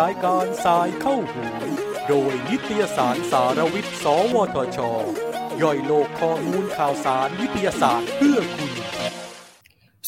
[0.00, 1.44] รายการสายเข้าหู
[2.08, 4.04] โดยนิตยสารสารวิทย์ ส
[4.34, 4.78] วทช
[5.62, 8.72] ย่อยโลกข้อมูลข่าวสารวิทยาศาสตร์เพื่อคุณ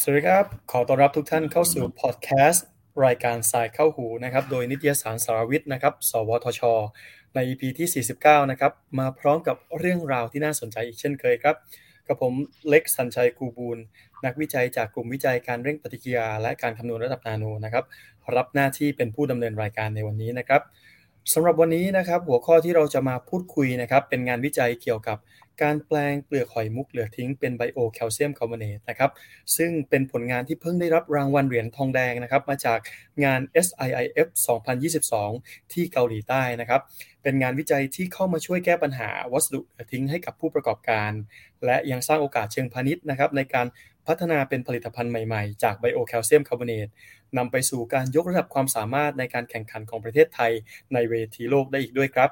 [0.01, 2.67] สวัสดีครับ ขอต้อนรับทุกท่านเข้าสู่พอดแคสต์
[3.05, 6.63] รายการสายเข้าหูนะครับ โดยนิตยสารสารวิทย์นะครับ สวทช
[7.35, 11.57] ใน EP ที่ 49 นะครับ มาพร้อมกับเรื่องราวที่น่าสนใจอีกเช่นเคยครับ
[12.09, 12.33] กับผม
[12.69, 13.79] เล็กสัญชัยกูบูล
[14.25, 17.85] นักวิจัยจากกลุ่มวิจัยการเร่งปฏิกิริยา และการคำนวณระดับนาโนนะครับ
[18.37, 20.63] รับหน้าที่เป็นผู้ดำเนินรายการในวันนี้นะครับ
[21.33, 25.19] สำหรับวันนี้นะครับหัวข้อที่เราจะมาพูดคุยนะครับเป็นงานวิจัยเกี่ยวกับ
[25.63, 29.11] การแปลงเปลือกหอยมุกเหลือทิ้งเป็นไบโอแคลเซียมคาร์บอเนตนะครับ
[29.57, 32.79] ซึ่งเป็นผลงานที่เพิ่งได้รับรางวัลเหรียญทองแดงนะครับมาจาก
[33.25, 34.29] งาน SIIF
[35.01, 36.81] 2022 ที่เกาหลีใต้นะครับ
[37.23, 41.11] เป็นงานวิจัยที่เข้ามาช่วยแก้ปัญหาวัสดุเหลือทิ้งให้กับผู้ประกอบการ
[41.65, 43.67] และยังสร้างโอกาสเชิงพาณิชย์นะครับในการ
[44.07, 46.89] พัฒนาเป็นผลิตภัณฑ์ใหม่ๆ จากไบโอแคลเซียมคาร์บอเนต
[47.39, 50.53] นำไปสู่การยกระดับความสามารถในการแข่งขันของประเทศไทย
[50.95, 52.31] ในเวทีโลกได้อีกด้วยครับ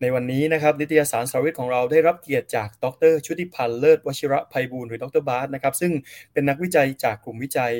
[0.00, 5.92] ในวันนี้นะครับนิตยสารสาระวิทย์ของเราได้รับเกียรติจากดรชุติพันธ์เลิศวชิระภัยบูลหรือดรบาสนะครับซึ่ง
[6.32, 7.72] เป็นนักวิจัยจากกลุ่มวิจัย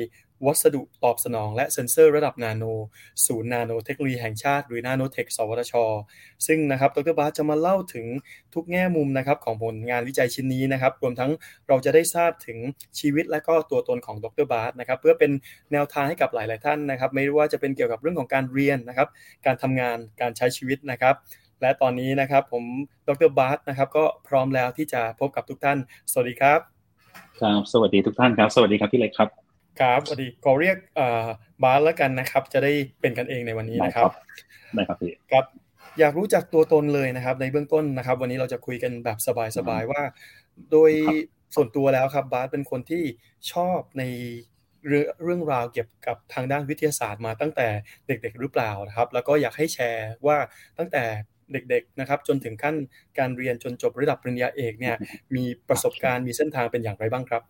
[0.45, 2.63] วัสดุตอบสนอง และเซ็นเซอร์ระดับนาโน
[3.25, 5.73] ศูนย์นาโนเทคโนโลยีแห่งชาติหรือนาโนเทคสวทช
[6.47, 8.05] ซึ่งนะครับดรบาสจะมาเล่าถึง
[8.53, 11.31] ทุกแง่มุมนะครับของผลงานวิจัยชิ้นนี้นะครับรวมทั้ง
[11.67, 12.57] เราจะได้ทราบถึง
[12.99, 15.31] ชีวิตและก็ตัวตนของดรบาสนะครับเพื่อเป็น
[15.71, 19.07] แนวทางให้กับหลาย ๆ ท่านนะครับ ไม่ว่าจะเป็นเกี่ยวกับเรื่องของการเรียนนะครับ
[19.45, 21.15] การทำงานการใช้ชีวิตนะครับ
[21.61, 22.63] และตอนนี้นะครับผม
[23.07, 25.77] ดรบาสนะครับก็พร้อมแล้วที่จะพบกับทุกท่าน
[26.11, 26.59] สวัสดีครับ
[27.41, 29.29] ครับ สวัสดีทุกท่านครับ สวัสดีครับพี่เล็กครับ
[29.81, 30.77] ครับสวัสดีขอเรียก
[31.63, 34.11] บาสแล้วกันนะครับ จะได้เป็นกันเองในวันนี้นะครับ
[34.75, 35.45] ได้ครับพี่ครับ
[35.99, 39.17] อยากรู้จักตัวตนเลยนะครับ ในเบื้องต้นนะครับ วันนี้เราจะคุยกันแบบ
[39.57, 40.01] สบายๆว่า
[40.71, 40.91] โดย
[41.55, 43.03] ส่วนตัวแล้วครับบาสเป็นคนที่
[43.51, 44.03] ชอบใน
[45.23, 47.67] เรื่องราวเกี่ยวกับทางด้านวิทยาศาสตร์มาตั้งแต่
[48.07, 50.37] เด็กๆหรือเปล่านะครับ แล้วก็อยากให้แชร์ว่า
[50.77, 51.03] ตั้งแต่
[51.53, 52.75] เด็กๆนะครับจนถึงขั้น
[53.19, 54.95] การเรียนจนจบระดับปริญญาเอกเนี่ย
[55.35, 57.43] มีประสบการณ์มีเส้นทางเป็นอย่างไรบ้างครับ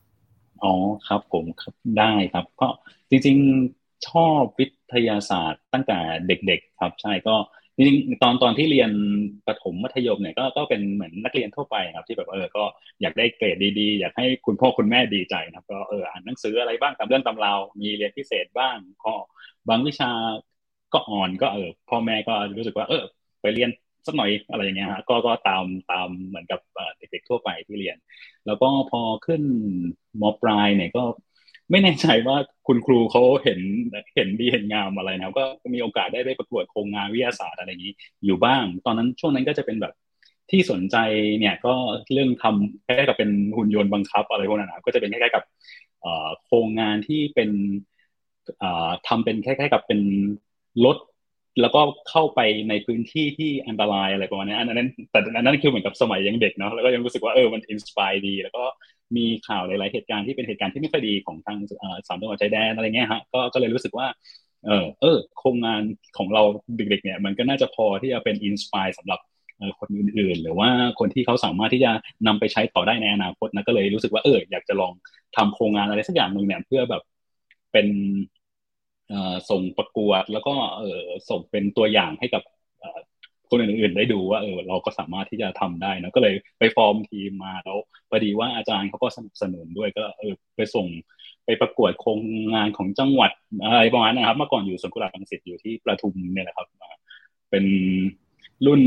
[0.64, 0.74] อ๋อ
[1.08, 2.68] ครับผมครับได้ครับ ก็
[3.10, 5.98] จริงๆชอบวิทยาศาสตร์ตั้งแต่
[6.28, 7.36] เด็ก ๆ ครับ ใช่ก็
[7.76, 8.92] จริงๆตอนตอนที่เรียน
[9.48, 12.64] ประถมมัธยมเนี่ยก็ก็เป็นเหมือนนักเรียนทั่วไปครับ ที่แบบเออก็
[13.02, 19.14] อยากได้เกรดดีๆ อยากให้คุณพ่อคุณแม่ดีใจนะครับ ก็เอออ่านหนังสืออะไรบ้างตามเรื่องตำราวมีเรียนพิเศษบ้างก็
[19.70, 20.12] บางวิชา
[20.94, 23.04] ก็อ่อนก็เออพ่อแม่ก็รู้สึกว่าเออ
[23.42, 23.70] ไปเรียน
[24.06, 26.60] สักหน่อยอะไรอย่างเงี้ยฮะก็ก็ตามตามเหมือนกับ
[26.98, 27.98] เด็กๆทั่วไปที่เรียน
[28.46, 29.44] แล้วก็พอขึ้น
[30.22, 31.04] มปลายเนี่ยก็
[31.72, 33.60] ไม่แน่ใจว่าคุณครูเขาเห็น
[34.16, 37.94] เห็นดีเห็นงามอะไรนะก็มีโอกาสได้ไปประกวดโครงงานวิทยาศาสตร์อะไรอย่างนี้
[38.26, 39.94] อยู่บ้าง ตอนนั้นช่วงนั้นก็จะเป็นแบบ
[40.50, 40.98] ที่สนใจ
[41.40, 41.74] เนี่ยก็
[42.14, 45.44] เรื่องทำคล้ๆกับเป็นหุ่นยนต์บังคับอะไรพวกนั้นนะก็จะเป็นคล้ายๆกับ
[46.46, 47.50] โครงงานที่เป็น
[49.08, 50.02] ทำเป็นคล้ายๆกับเป็น
[50.86, 50.98] รถ
[51.62, 52.40] แล้วก็เข้าไป
[52.70, 58.64] ในพื้นที่ที่อันตรายอะไรประมาณนี้อันนั้นแต่อันนั้นคือเหมือนกับสมัยยังเด็กเนาะแล้วก็ยังรู้สึกว่าเออมันอินสปายดี แล้วก็
[59.16, 61.58] มีข่าวหลาย ๆ เหตุการณ์ที่เป็นเหตุการณ์ที่ไม่ค่อยดีของทาง
[62.08, 64.08] สามจังหวัดชายแดนอะไรเงี้ยฮะก็ก็เลยรู้สึกว่า
[64.66, 65.82] เออเออโครงงาน
[66.18, 66.44] ของเรา
[66.78, 69.20] เด็ก ๆ เนี่ย มันก็น่าจะพอที่จะเป็นอินสปายสำหรับ
[69.80, 70.70] คนอื่น ๆ หรือว่า
[71.00, 71.92] คนที่เขาสามารถที่จะ
[72.28, 74.94] นำไปใช้ต่อได้ในอนาคตนะก็เลยรู้สึกว่าเอออยากจะลอง
[75.36, 77.04] ทำโครงงานอะไรสักอย่างหนึ่งเนี่ยเพื่อแบบ
[77.72, 77.88] เป็น
[79.50, 82.44] ส่งประกวดแล้วก็เส่งเป็นตัวอย่างให้กับ
[83.50, 87.78] คนอื่นๆได้ดูว่าเออเราก็สามารถที่จะทำได้นะก็เลยไปฟอร์มทีมมาแล้ว
[88.10, 90.88] พอดีว่าอาจารย์เขาก็สนับสนุนด้วยก็เออไปส่ง
[91.46, 92.20] ไปประกวดโครง
[92.54, 93.32] งานของจังหวัด
[93.64, 96.68] อะไรประมาณนะครับ เมื่อก่อนอยู่สวนกุหลาบรังสิตอยู่ที่ประทุมเนี่ยแหละครับ
[97.52, 97.66] เป็น
[98.66, 98.82] รุ่น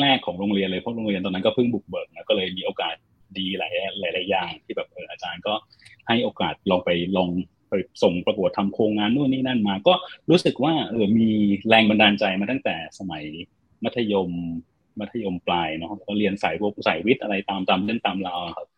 [0.00, 2.94] แรกๆของโรงเรียนเลยเพราะโรงเรียนตอนนั้นก็เพิ่งบุกเบิกนะก็เลยมีโอกาส
[3.38, 5.54] ดีหลายหลายๆอย่างที่แบบอาจารย์ก็
[6.08, 7.30] ให้โอกาสลองไปลอง
[7.74, 9.94] ไปส่งประกวดทำโครงงานนู่นนี่นั่นมา ก็
[10.30, 11.28] รู้สึกว่าเออมี
[11.68, 13.24] แรงบันดาลใจมาตั้งแต่สมัย
[13.84, 14.30] มัธยม
[15.00, 18.68] มัธยมปลายเนาะก็เรียนสายพวกสายวิทย์อะไรตามตามเล่นตามราวครับ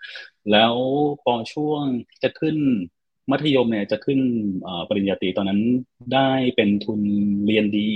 [0.52, 0.74] แล้ว
[1.22, 1.82] พอช่วง
[2.22, 2.56] จะขึ้น
[3.30, 4.20] มัธยมเนี่ยจะขึ้น
[4.88, 5.60] ปริญญาตรีตอนนั้น
[6.14, 7.00] ได้เป็นทุน
[7.46, 7.88] เรียนดี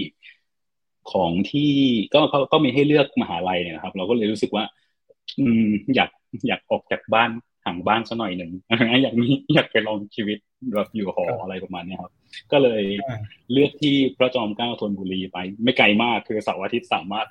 [1.13, 1.73] ของที่
[2.15, 4.65] ก็เขาก็มีให้เลือกมหาลัยเนี่ยครับ เราก็เลยรู้สึกว่า
[5.39, 6.11] อืมอยาก
[6.49, 7.31] อยากออกจากบ้าน
[7.65, 8.51] ห่างบ้านสัหน่อยหนึ่ง
[9.03, 10.39] อยากนี้อยากไปลองชีวิต
[10.75, 12.12] แบบอยู่หออะไรประมาณนี้ครับ
[12.53, 12.83] ก็เลย
[13.53, 17.29] เลือกที่พระจอมเกล้าธนบุรีไป ไม่ไกลมากคือเสาร์อาทิตย์สามารถ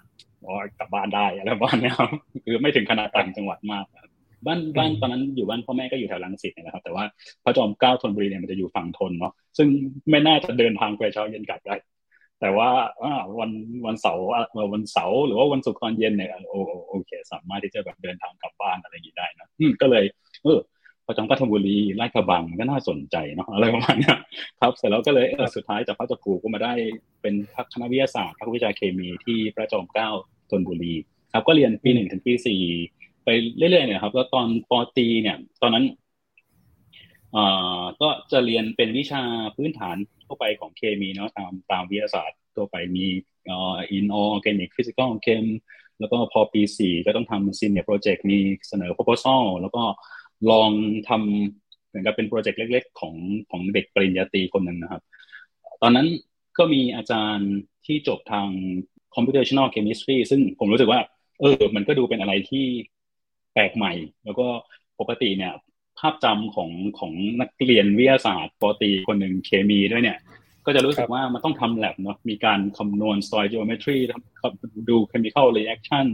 [0.79, 2.09] กลับบ้านได้อะไรประมาณนี้ครับ
[2.45, 3.85] คือไม่ถึงขนาดต่างจังหวัดมาก
[4.45, 7.03] บ้านบ้านตอนนั้นอยู่บ้านพ่อแม่ก็อยู่แถวลังสิตนะครับ แต่ว่า
[7.43, 9.67] พระจอมเกล้าธนบุรีเนี่ยมันจะอยู่ฝั่งทนเนาะซึ่ง
[10.09, 11.75] ไม่น่าจะเดินทางไปเช้าเย็นกลับได้
[12.41, 12.69] แต่ว่า
[13.39, 13.51] วัน
[13.85, 14.25] วันเสาร์
[14.73, 16.55] วันเสาร์หรือว่าวันศุกร์ตอนเย็นเนี่ยโอ
[16.89, 19.47] โอเค สามารถที่จะแบบเดินทางกลับบ้านอะไรอย่างนี้ได้นะ
[19.81, 20.03] ก็เลย
[20.43, 20.59] เออ
[21.09, 24.11] ประจำกัทบุรีไร่กระบังก็น่าสนใจเนาะอะไรประมาณนี้
[24.59, 26.73] ครับเสร็จแล้วก็เลยเออสุดท้ายจากพัฒครูก็มาได้
[27.21, 27.33] เป็น
[27.73, 30.09] คณะวิทยาศาสตร์ภาควิชาเคมีที่พระจอมเกล้า
[30.49, 30.93] ธนบุรี
[31.33, 32.61] ครับก็เรียนปีหนึ่งถึงปีสี่
[33.23, 35.85] ไปเรื่อยๆเนี่ยครับ แล้วตอนปตีเนี่ย ตอนนั้น
[37.33, 39.21] เอ่าก็จะเรียนเป็นวิชา
[39.55, 39.95] พื้นฐาน
[40.25, 43.05] ทั่วไปของเคมีเนาะตามตามวิทยาศาสตร์ทั่วไปมี
[43.49, 45.45] อ่าอินออร์แกนิกฟิสิกอลเคม
[45.99, 49.83] แล้วก็พอปีสี่ก็ต้องทำซีเนียร์โปรเจกต์มีเสนอ proposal แล้วก็
[50.51, 50.71] ลอง
[51.09, 53.15] ทำเหมือนกับเป็นโปรเจกต์เล็ก ๆ ของ
[53.49, 55.01] ของเด็กปริญญาตรีคนหนึ่งนะครับ
[55.81, 56.07] ตอนนั้น
[56.57, 57.51] ก็มีอาจารย์
[57.85, 58.47] ที่จบทาง
[59.15, 60.99] computational chemistry ซึ่งผมรู้สึกว่า
[61.39, 62.65] เออ มันก็ดูเป็นอะไรที่
[63.53, 63.93] แปลกใหม่
[64.25, 64.47] แล้วก็
[64.99, 65.53] ปกติเนี่ย
[65.99, 66.69] ภาพจำของ
[66.99, 70.17] ของนักเรียนวิทยาศาสตร์ปอตีคนหนึ่งเคมีด้วยเนี่ย
[70.65, 73.97] ก็จะรู้สึกว่ามันต้องทำแลบเนาะมีการคำนวณ stoichiometry
[74.89, 76.07] ดู chemical reaction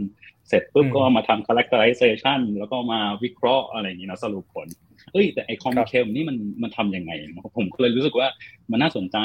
[0.48, 4.66] เสร็จปุ๊บก็มาทำ characterization แล้วก็มาวิเคราะห์อะไรอย่างนี้นะสรุปผล
[5.12, 7.12] เอ้ยแต่ไอคอมเคมนี่มันมันทำยังไง
[7.56, 8.28] ผมก็เลยรู้สึกว่า
[8.70, 9.18] มันน่าสนใจ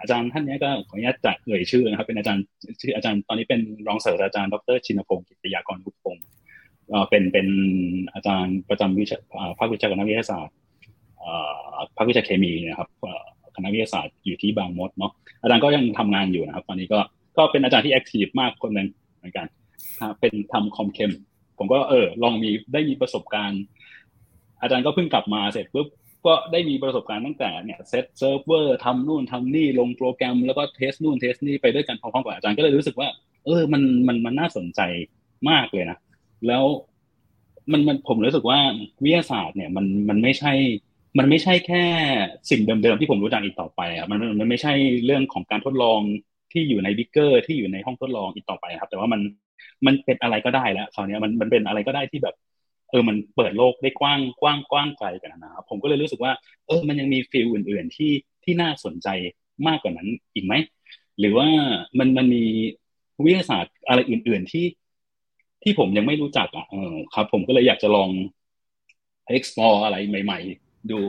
[0.00, 2.44] อาจารย์ท่านนี้ก็ขออนุญาตจะเอ่ยชื่อนะครับ เป็นอาจารย์
[2.80, 6.26] ชื่ออาจารย์ตอนนี้เป็นรองศาสตราจารย์ดรชินพงศ์กิตยากรพุทพงศ์
[7.10, 7.48] เป็นเป็น
[8.14, 9.18] อาจารย์ประจำวิชา
[9.58, 10.54] ภาควิชาคณะวิทยาศาสตร์
[11.96, 12.88] ภาควิชาเคมีนะครับ
[13.56, 15.12] คณะวิทยาศาสตร์อยู่ที่บางมดเนาะ
[15.42, 16.98] อาจารย์ก็ยังทำงานอยู่นะครับ ตอนนี้ก็
[17.38, 19.46] ก็เป็นอาจารย์ที่ active มากคนหนึ่งเหมือนกัน
[20.20, 21.10] เป็นทำ com chem
[21.58, 23.62] ผมก็เออ ลองมีได้มีประสบการณ์
[24.62, 25.88] อาจารย์ก็เพิ่งกลับมาเสร็จปุ๊บ
[26.26, 33.08] ก็ได้มีประสบการณ์ตั้งแต่เนี่ย set server ทำนู่นทำนี่ลงโปรแกรมแล้วก็ test นู่น test นี่ไปด้วยกันพร้อมๆกับอาจารย์ก็เลยรู้สึกว่า
[33.44, 34.80] เออมันมันมันน่าสนใจ
[35.50, 35.98] มากเลยนะ
[36.46, 36.64] แล้ว
[37.72, 38.58] มันมันผมรู้สึกว่า
[39.04, 40.52] วิทยาศาสตร์เนี่ยมันมันไม่ใช่
[41.18, 41.84] มันไม่ใช่แค่
[42.50, 44.72] สิ่งเดิมๆที่ผมรู้จักอีกต่อไปอะมันมันไม่ใช่
[45.04, 46.00] เรื่องของการทดลอง
[46.52, 49.20] ที่อยู่ในบีกเกอร์ที่อยู่ในห้องทดลองอีกต่อไปครับ แต่ว่ามัน
[49.86, 52.34] มันเป็นอะไรก็ได้แล้วคราวนี้มันมันเป็นอะไรก็ได้ที่แบบ
[52.90, 56.32] เออมันเปิดโลกได้กว้างกว้างกว้างไกลกันนะครับผมก็เลยรู้สึกว่า
[56.66, 58.12] เออมันยังมี field อื่น ๆ ที่
[58.44, 59.08] ที่น่าสนใจ
[59.66, 60.54] มากกว่านั้นอีกไหม
[61.18, 61.48] หรือว่า
[61.98, 62.44] มันมันมี
[63.24, 64.66] วิทยาศาสตร์อะไรอื่น ๆที่
[65.62, 68.10] ที่ผมยังไม่รู้จักอะเออครับ ผมก็เลยอยากจะลอง
[69.36, 71.00] explore อะไรใหม่ ๆ ดู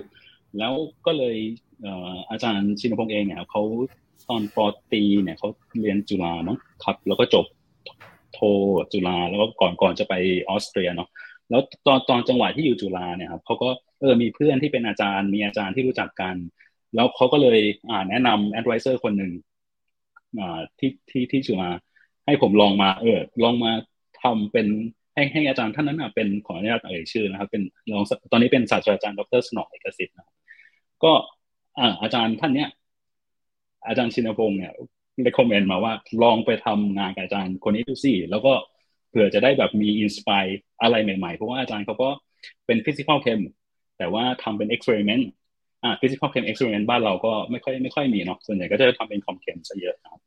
[0.58, 0.74] แล้ว
[1.06, 1.38] ก็เลย
[2.30, 3.62] อาจารย์ชินพงษ์เองเนี่ยเขา
[4.28, 5.50] ตอนปอตีเนี่ยเขา
[5.82, 7.46] เรียนจุฬาเนาะครับ แล้วก็จบ
[8.34, 8.40] โท
[8.94, 10.14] จุฬาแล้วก็ก่อนก่อนจะไป
[10.50, 11.10] ออสเตรียเนาะ
[11.50, 13.70] แล้วตอนตอนจังหวะที่อยู่จุฬาเนี่ยครับเขาก็
[14.00, 16.36] เออมีเพื่อนที่เป็นอาจารย์มีอาจารย์ที่รู้จักกัน
[16.96, 19.32] แล้วเขาก็เลยอ่าแนะนำแอดไวเซอร์คนหนึ่ง
[20.40, 21.70] อ่าที่ที่ที่จุฬา
[22.26, 23.72] ให้ผมลองมา เออลองมา
[24.22, 24.68] ทำเป็น
[25.16, 30.28] ให้ให้อาจารย์ท่านนั้นเป็นขออนุญาตเอ่ยชื่อนะครับ เป็นรองตอนนี้เป็นศาสตราจารย์ดรสนองเอกสิทธิ์นะ
[31.04, 31.12] ก็
[31.80, 32.70] อาอาจารย์ท่านเนี้ย
[33.88, 34.74] อาจารย์ชินพงศ์เนี่ย
[35.24, 38.54] ได้ comment มาว่าลองไปทำงานกับอาจารย์คนนี้ดูสิแล้วก็
[39.10, 40.44] เผื่อจะได้แบบมี inspire
[40.82, 42.10] อะไรใหม่ๆ เพราะว่าอาจารย์เขาก็
[42.66, 43.40] เป็น physical chem
[43.98, 45.28] แต่ว่าทำเป็น experiment
[45.84, 50.22] อ่า physical chem experiment บ้านเราก็ไม่ค่อยไม่ค่อยมีเนาะส่วนใหญ่ก็จะทำเป็น com chem ซะเยอะครับ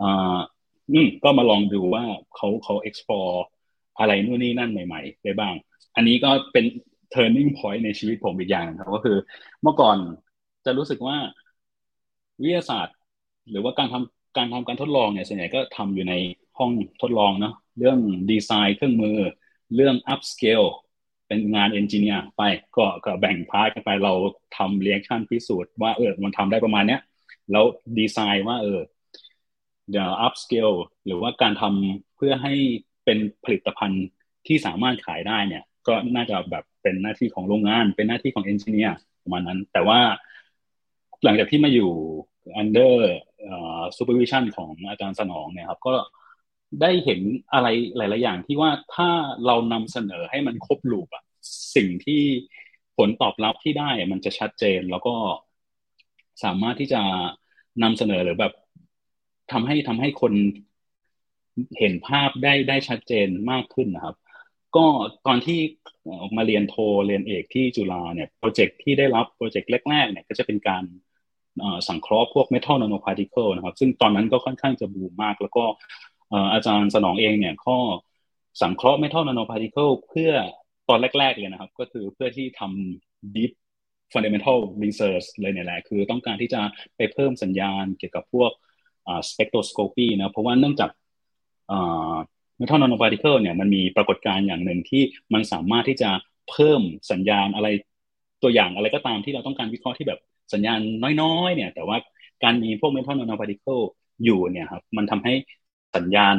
[0.00, 0.38] อ่า
[0.92, 2.04] อืมก็มาลองดูว่า
[2.36, 3.36] เขาเขา explore
[3.98, 5.54] อะไรนู่นนี่นั่นใหม่ๆได้บ้าง
[5.96, 6.64] อันนี้ก็เป็น
[7.14, 9.16] turning point ในชีวิตผมอีกอย่างครับก็คือ
[9.62, 9.96] เมื่อก่อน
[10.64, 11.16] จะรู้สึกว่า
[12.42, 12.96] วิทยาศาสตร์
[13.50, 16.14] หรือว่าการทำการทำการทดลองเนี่ยส่วนใหญ่ก็ทำอยู่ใน
[16.58, 16.70] ห้อง
[17.02, 17.98] ทดลองเนาะเรื่อง
[18.30, 19.18] ดีไซน์เครื่องมือ
[19.74, 20.68] เรื่อง upscale
[21.26, 22.42] เป็นงาน engineer ไป
[22.76, 24.12] ก็ก็แบ่ง part กันไปเรา
[24.56, 27.00] ทำ reaction พิสูจน์ว่าเออมันทำได้ประมาณเนี้ย
[27.50, 27.64] แล้ว
[27.98, 28.80] ดีไซน์ว่าเออ
[29.90, 30.76] เดี๋ยว upscale
[31.06, 32.54] หรือว่าการทำเพื่อให้
[33.08, 34.06] เป็นผลิตภัณฑ์
[34.46, 40.00] ที่สามารถขายได้เนี่ย ก็น่าจะแบบเป็นหน้าที่ของโรงงาน เป็นหน้าที่ของเอนจิเนียร์ประมาณนั้น แต่ว่า
[41.24, 41.92] หลังจากที่มาอยู่
[42.62, 42.94] under
[43.96, 45.94] supervision ของอาจารย์สนองเนี่ยครับ ก็
[46.80, 47.20] ได้เห็น
[47.52, 49.10] อะไรหลาย ๆ อย่างที่ว่าถ้า
[49.46, 51.24] เรานำเสนอให้มันครบลูปอะ
[51.74, 52.22] สิ่งที่
[52.96, 55.14] ผลตอบรับที่ได้มันจะชัดเจนแล้วก็
[56.44, 57.02] สามารถที่จะ
[57.82, 58.52] นำเสนอหรือแบบ
[59.52, 60.32] ทำให้ทำให้คน
[61.78, 64.16] เห็นภาพได้ได้ชัดเจนมากขึ้นนะครับ
[64.76, 64.86] ก็
[65.26, 65.60] ตอนที่
[66.20, 66.74] ออกมาเรียนโท
[67.06, 70.84] เรียนเอกที่จุฬาเนี่ยโปรเจกต์ที่ได้รับโปรเจกต์แรกๆเนี่ยก็จะเป็นการ
[71.88, 75.64] สังเคราะห์พวก metal nanoparticle นะครับ ซึ่งตอนนั้นก็ค่อนข้างจะบูมมาก แล้วก็
[76.52, 77.76] อาจารย์สนองเองเนี่ยก็
[78.62, 80.32] สังเคราะห์ metal nanoparticle เพื่อ
[80.88, 83.52] ตอนแรก ๆ เลยนะครับ ก็คือเพื่อที่ทำ deep
[84.12, 86.60] fundamental research เลยเนี่ยแหละ คือต้องการที่จะ
[86.96, 88.50] ไปเพิ่มสัญญาณเกี่ยวกับพวก
[89.28, 90.90] spectroscopy นะ เพราะว่าเนื่องจาก
[91.68, 95.02] metal nanoparticle เนี่ยมันมีปรากฏการณ์อย่างหนึ่งที่
[95.34, 96.10] มันสามารถที่จะ
[96.50, 97.68] เพิ่มสัญญาณอะไร
[98.42, 100.20] ตัวอย่างอะไรก็ตามที่เราต้องการวิเคราะห์ที่แบบ
[100.52, 100.80] สัญญาณ
[101.22, 101.96] น้อยๆ เนี่ย แต่ว่า
[102.44, 103.78] การมีพวก metal nanoparticle
[104.24, 105.34] อยู่เนี่ยครับมันทำให้
[105.96, 106.36] สัญญาณ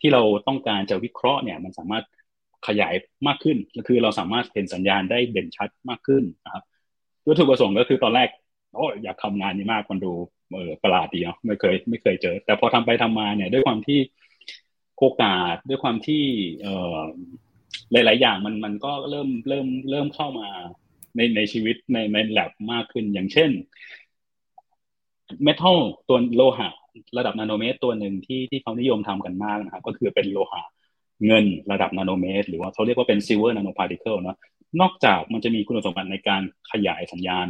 [0.00, 2.04] ที่เราต้องการจะวิเคราะห์เนี่ย มันสามารถ
[2.66, 2.94] ขยาย
[3.26, 6.64] มากขึ้นก็คือเราสามารถเห็นสัญญาณได้เด่นชัดมากขึ้นนะครับ
[7.26, 8.28] วัตถุประสงค์ก็คือตอนแรก
[8.74, 10.12] โอ้อยากทำงานนี้มากมันดู
[10.52, 13.98] เออประหลาดดีเนาะไม่เคยไม่เคยเจอ แต่พอทำไปทำมาเนี่ยด้วยความที่
[14.98, 16.24] โอกาสด้วยความที่
[16.62, 16.96] เออ
[17.92, 20.48] หลาย ๆ อย่างมันมันก็เริ่มเริ่มเริ่มเข้ามา
[21.16, 23.50] ในในชีวิตในในแลบมากขึ้นอย่างเช่น
[25.42, 25.78] metal
[26.08, 26.68] ตัวโลหะ
[27.18, 30.62] ระดับนาโนเมตรตัวหนึ่งที่ที่เขานิยมทำกันมากนะครับ ก็คือเป็นโลหะ
[31.26, 34.36] เงินระดับนาโนเมตร หรือว่าเขาเรียกว่าเป็น silver nanoparticle เนาะ
[34.80, 37.46] นอกจากมันจะมีคุณสมบัติในการขยายสัญญาณ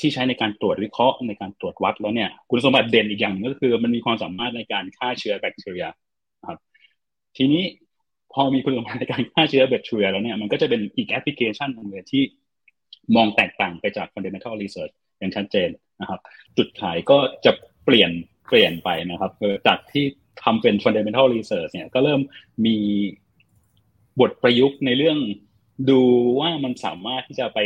[0.00, 5.86] ที่ใช้ในการตรวจวิเคราะห์ในการตรวจวัดแล้วเนี่ย คุณสมบัติเด่นอีกอย่างก็คือ มันมีความสามารถในการฆ่าเชื้อแบคทีเรีย
[6.48, 6.58] ครับ
[7.36, 7.62] ทีนี้
[8.32, 12.22] พอมีคุณสมบัติในการฆ่าเชื้อแบคทีเรียแล้วเนี่ยมันก็จะเป็นอีกแอปพลิเคชันหนึ่งเลยที่
[13.16, 15.68] มองแตกต่างไปจาก fundamental research อย่างชัดเจน
[16.00, 16.20] นะครับ
[16.56, 17.52] จุดขายก็จะ
[17.84, 18.10] เปลี่ยน
[18.48, 19.32] เปลี่ยนไปนะครับ
[19.66, 20.04] จากที่
[20.42, 22.20] ทำเป็น fundamental research เนี่ยก็เริ่ม
[22.66, 22.76] มี
[24.20, 25.18] บทประยุกต์ในเรื่อง
[25.90, 26.00] ดู
[26.40, 27.58] ว่ามันสามารถที่จะไป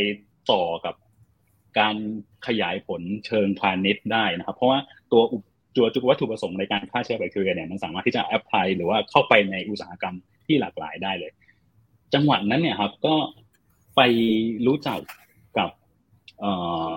[0.51, 0.95] ต่อกับ
[1.79, 1.95] การ
[2.47, 4.79] ขยายผลเชิงพาณิชย์ได้นะครับ เพราะว่า
[5.11, 5.21] ตัว
[5.75, 11.31] ตัววัตถุประสงค์ในการฆ่าเชื้อแบคทีเรียเนี่ยมันสามารถที่จะแอพพลายหรือว่าเข้าไปในอุตสาหกรรมที่หลากหลายได้เลย
[12.13, 13.15] จังหวะนั้นเนี่ยครับก็
[13.95, 14.01] ไป
[14.67, 14.99] รู้จัก
[15.57, 15.69] กับ
[16.39, 16.51] เอ่
[16.87, 16.89] อ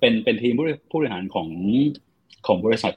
[0.00, 0.54] เป็นเป็นทีม
[0.90, 1.48] ผู้บริหารของ
[2.46, 2.94] ของบริษัท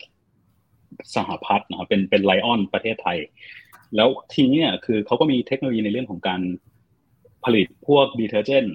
[1.16, 3.18] สหพัฒน์นะครับเป็นเป็นไลออนประเทศไทย
[3.96, 6.42] แล้วทีนี้เนี่ยคือเขาก็มีเทคโนโลยีในเรื่องของการ
[7.46, 8.66] ผลิตพวก detergent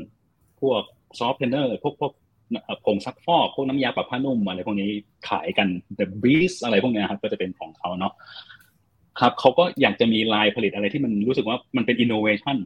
[0.60, 0.82] พวก
[1.18, 2.12] softener พวกพวก
[2.84, 4.90] ผงซักฟอกพวกน้ำยาปรับผ้านุ่มอะไรพวกนี้
[5.28, 8.12] ขายกัน The Beast อะไรพวกนี้ครับก็จะเป็นของเขาเนาะ
[9.20, 12.56] ครับเขาก็อยากจะมีลายผลิตอะไรที่มันรู้สึกว่ามันเป็นอินโนเวชัน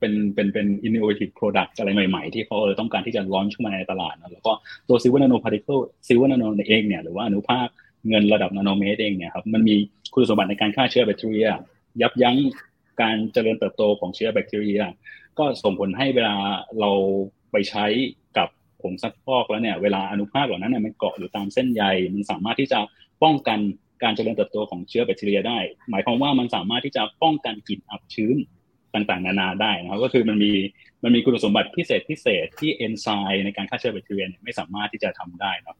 [0.00, 4.52] เป็นเป็นเป็น innovative product อะไรใหม่ๆ ที่เขาต้องการที่จะ launch ขึ้นมาในตลาดนะแล้วก็
[4.88, 7.66] ตัว silver nanoparticle silver nano เองเนี่ยหรือว่าอนุภาค
[8.08, 9.74] เงินระดับนาโนเมตรเองเนี่ยครับมันมี
[10.14, 11.48] คุณสมบัติในการฆ่าเชื้อแบคทีเรีย
[12.00, 12.36] ยับยั้ง
[13.00, 14.82] การเจริญเติบโตของเชื้อแบคทีเรีย
[15.38, 16.34] ก็ส่งผลให้เวลา
[16.80, 16.90] เรา
[17.52, 17.84] ไปใช้
[18.38, 18.48] กับ
[18.82, 21.82] ผงซักฟอกแล้วเนี่ยเวลาอนุภาคเหล่านั้นเนี่ยมันเกาะอยู่ตามเส้นใย
[22.14, 22.78] มันสามารถที่จะ
[23.22, 23.58] ป้องกัน
[24.02, 25.58] การเจริญเติบโตของเชื้อแบคทีเรียได้
[25.90, 28.36] หมายความว่ามันสามารถที่จะป้องกันกลิ่นอับชื้น
[28.94, 30.52] ต่างๆ นานาได้นะครับก็คือมันมี
[31.02, 35.76] มันมีคุณสมบัติพิเศษพิเศษที่เอนไซม์ในการฆ่าเชื้อแบคทีเรียไม่สามารถที่จะทำได้เนาะ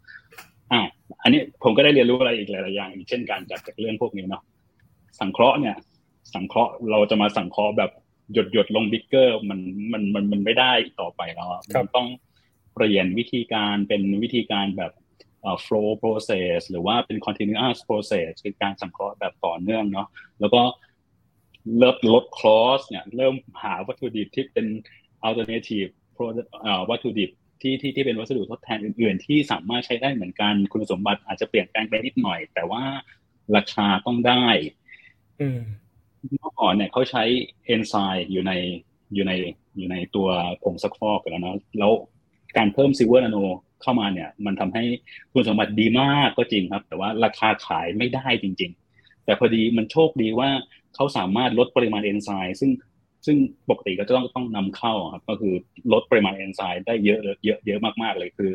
[0.73, 0.81] อ่า
[1.23, 4.43] อันนี้ผมก็ได้เรียนรู้อะไรอีกหลายๆอย่างเช่นการจัดจากเรื่องพวกนี้เนาะ
[5.21, 5.77] สังเคราะห์เนี่ย
[6.35, 7.91] สังเคราะห์เราจะมาสังเคราะห์แบบ
[8.33, 9.61] หยดหยดลงบิ๊กเกอร์มัน
[9.93, 11.49] มันมันมันไม่ได้ต่อไปแล้ว
[11.81, 12.09] มันต้อง
[12.75, 14.93] เปลี่ยนวิธีการเป็นวิธีการแบบ
[15.65, 20.09] flow process หรือว่าเป็น continuous process คือการสังเคราะห์แบบต่อเนื่องเนาะ
[20.41, 20.63] แล้วก็
[21.79, 24.67] เริ่มลดคลอสเนี่ยเริ่มหาวัตถุดิบที่เป็น
[25.27, 25.91] alternative
[26.91, 27.31] วัตถุดิบ
[27.61, 32.83] ที่ที่ที่เป็นวัสดุทดแทนอื่น ๆ ที่สามารถใช้ได้เหมือนกันคุณสมบัติอาจจะเปลี่ยนแปลงไปนิดหน่อย แต่ว่า
[33.57, 34.45] ราคาต้องได้
[36.41, 37.23] เมื่อก่อนเนี่ยเขาใช้
[37.67, 38.53] เอนไซม์อยู่ใน
[39.15, 39.33] อยู่ใน
[39.77, 40.29] อยู่ในตัว
[40.63, 41.93] ผงซักฟอกแล้วนะแล้ว
[42.57, 43.39] การเพิ่ม silver nano
[43.83, 44.85] เข้ามาเนี่ย มันทำให้
[45.33, 50.51] คุณสมบัติดีมากก็จริงครับ แต่ว่าราคาขายไม่ได้จริง ๆ แต่พอดีมันโชคดีว่า
[50.95, 52.71] เขาสามารถลดปริมาณเอนไซม์ซึ่ง
[53.27, 53.37] ซึ่ง
[53.69, 55.55] ปกติก็จะต้องต้องนำเข้าครับ ก็คือ
[55.93, 58.51] ลดปริมาณเอนไซม์ได้เยอะเยอะเยอะมากๆเลยคือ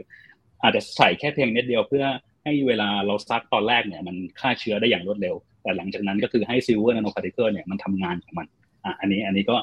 [0.63, 2.05] อาจจะใส่แค่เพียงนิดเดียวเพื่อ
[2.43, 8.47] ให้เวลาเราซักตอนแรกเนี่ย มันฆ่าเชื้อได้อย่างรวดเร็ว แต่หลังจากนั้นก็คือให้ silver nanoparticle เนี่ยมันทำงานของมัน
[8.85, 9.57] อะอันนี้อันนี้ก็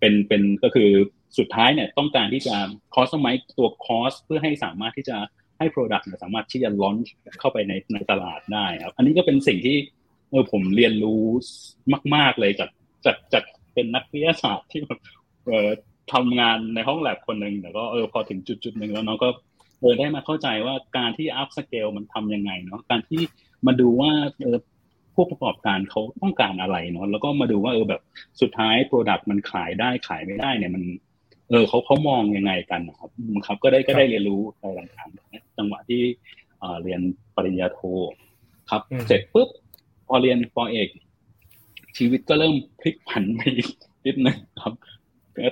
[0.00, 0.90] เป็นเป็นก็คือ
[1.38, 2.56] สุดท้ายเนี่ยต้องการที่จะ
[2.94, 5.16] customize ตัว cost เพื่อให้สามารถที่จะ
[5.58, 6.96] ให้ product เนี่ยสามารถที่จะ launch
[7.40, 9.76] เข้าไปในในตลาดได้ครับอันนี้ก็เป็นสิ่งที่
[10.30, 11.22] เออผมเรียนรู้
[12.14, 12.70] มาก ๆเลยจาก
[13.04, 15.00] จากจากเป็นนักวิทยาศาสตร์ที่แบบ
[15.46, 15.70] เออ
[16.12, 19.28] ทำงานในห้องแล็บคนหนึ่งแต่ก็เออพอถึงจุดจุดหนึ่งแล้วเนาะก็
[19.80, 23.22] เออได้มาเข้าใจว่าการที่ upscale มันทำยังไงเนาะการที่
[23.66, 24.10] มาดูว่า
[24.42, 24.58] เออ
[25.16, 28.02] ผู้ประกอบการเขาต้องการอะไรเนาะแล้วก็มาดูว่าเออแบบ
[28.40, 30.82] สุดท้ายโปรดักต์มันขายได้ขายไม่ได้เนี่ยมัน
[31.50, 33.10] เออเขาเขามองยังไงกันนะครับ
[33.46, 35.08] ครับ ก็ได้ก็ได้เรียนรู้ในหลังจาก
[35.58, 36.02] จังหวะที่
[36.82, 37.00] เรียน
[37.36, 37.80] ปริญญาโท
[38.70, 39.48] ครับ เสร็จปุ๊บ
[40.06, 40.88] พอเรียนปอเอก
[41.96, 43.40] ชีวิตก็เริ่มพลิกผันไป
[44.06, 44.74] นิดนึงครับ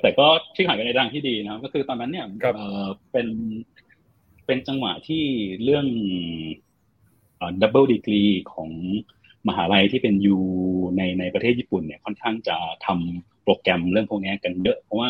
[0.03, 2.27] แต่ก็พลิกผันไปในทางที่ดีนะครับก็คือตอนนั้นเนี่ย
[3.13, 3.29] เป็น
[4.47, 5.25] เป็นจังหวะที่
[5.65, 5.87] เรื่อง
[7.61, 8.71] double degree ของ
[9.49, 10.37] มหาลัยที่เป็น U
[10.97, 15.09] ในในประเทศญี่ปุ่นเนี่ยค่อนข้างจะทำโปรแกรมเรื่องพวกนี้กันเยอะเพราะว่า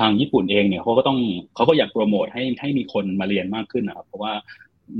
[0.00, 1.18] ทางญี่ปุ่นเองเนี่ยเขาก็ต้อง
[1.54, 4.32] เขาก็อยากโปรโมทให้ให้มีคนมาเรียนมากขึ้นนะครับเพราะว่า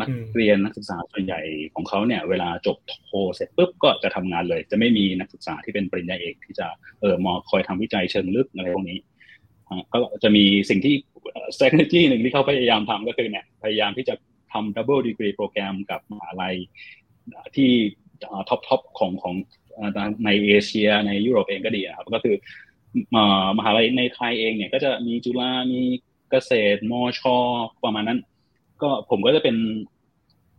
[0.01, 1.41] นักเรียนนักศึกษาส่วนใหญ่
[1.75, 2.77] ของเขาเนี่ย เวลาจบ
[3.07, 6.67] โทเสร็จปุ๊บก็จะทำงานเลย จะไม่มีนักศึกษาที่เป็นปริญญาเอกที่จะ
[7.01, 8.99] เออมาคอยทำวิจัยเชิงลึกอะไรพวกนี้
[9.93, 10.95] ก็จะมีสิ่งที่
[11.55, 14.15] strategy หนึ่งที่เขาพยายามทำก็คือเนี่ยพยายามที่จะ
[14.53, 16.55] ทำ double degree โปรแกรมกับมหาลัย
[17.57, 17.71] ที่
[18.49, 19.35] top top ของของ
[20.25, 22.35] ในเอเชียในยุโรปเองก็ดีครับก็คือ
[23.59, 25.83] มหาลัยในไทยเองเนี่ยก็จะมีจุฬามี
[26.31, 27.37] เกษตรมอชอ
[27.85, 28.21] ประมาณนั้น
[28.83, 29.57] ก็ผมก็จะเป็น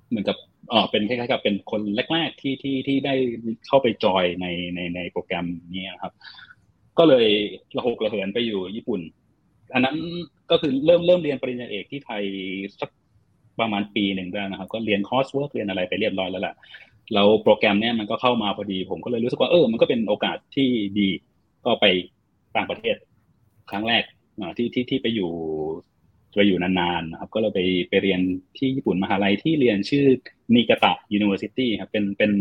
[0.10, 0.38] เหมือนกับ
[0.72, 1.82] อ๋อเป็นคล้ายๆกับเป็นคน
[2.14, 3.14] แรก ๆ ที่ที่ที่ได้
[3.68, 6.14] เข้าไปจอยในในในโปรแกรมนี้นะครับ
[6.98, 7.28] ก็เลย
[7.78, 9.02] ระหกระเหินไปอยู่ญี่ปุ่น
[9.74, 9.98] อันนั้น
[10.52, 12.24] ก็คือเริ่มเริ่มเรียนปริญญาเอกที่ไทย
[12.82, 12.90] สัก
[13.60, 16.56] ประมาณปีหนึ่งแล้วนะครับ ก็เรียน coursework เรียนอะไรไปเรียบร้อยแล้วแหละ
[17.14, 20.70] แล้วโปรแกรมเนี้ยมันก็เข้ามาพอดี ผมก็เลยรู้สึกว่าเออ มันก็เป็นโอกาสที่
[21.00, 21.10] ดี
[21.66, 21.86] ก็ไป
[22.56, 22.96] ต่างประเทศ
[23.72, 24.04] ครั้งแรก
[24.58, 25.32] ที่ที่ที่ไปอยู่
[26.36, 28.22] ไปอยู่นานๆนะครับ ก็เลยไปไปเรียน
[28.58, 30.06] ที่ญี่ปุ่นมหาลัยที่เรียนชื่อ
[30.56, 32.32] นิกาตะ University ครับเป็นเป็น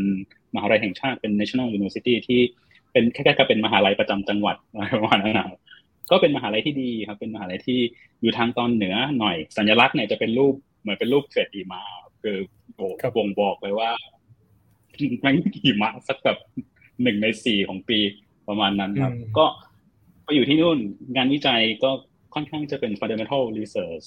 [0.55, 2.41] มหาลัยแห่งชาติเป็น National University ที่
[2.93, 4.57] เป็นแค่ๆกับเป็นมหาลัยประจำจังหวัด
[5.03, 5.49] ประมาณนั้นนะ
[6.11, 7.81] ก็เป็นมหาลัยที่ดีครับ เป็นมหาลัยที่
[8.23, 11.83] อยู่ทางตอนเหนือหน่อยสัญลักษณ์เนี่ยจะเป็นรูปเหมือนเป็นรูปเศษหิมะ
[12.23, 12.37] คือ
[12.75, 13.91] โอ้บ่งบอกเลยว่า
[15.25, 16.39] มันหิมะสักแบบ
[17.03, 17.99] หนึ่งในสี่ของปี
[18.49, 19.45] ประมาณนั้นครับ ก็
[20.25, 20.79] ไปอยู่ที่นู่น
[21.17, 21.91] งานวิจัยก็
[22.35, 24.07] ค่อนข้างจะเป็น fundamental research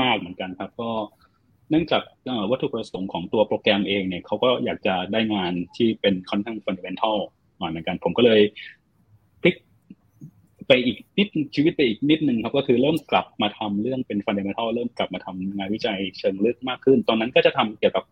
[0.00, 0.90] มาก ๆ เหมือนกันครับ ก็
[1.70, 2.02] เนื่องจาก
[2.50, 7.16] วัตถุประสงค์ของตัวโปรแกรมเองเนี่ยเขาก็อยากจะได้งานที่เป็นค่อนข้าง fundamental
[7.58, 8.40] หน่อยเหมือนกัน ผมก็เลย
[9.42, 9.56] พลิก
[10.68, 18.04] ไปอีกนิดชีวิตไปอีกนิดนึงครับ ก็คือเริ่มกลับมาทำเรื่องเป็น fundamental เริ่มกลับมาทำงานวิจัยเชิงลึกมากขึ้น ตอนนั้นก็จะทำเกี่ยวกับ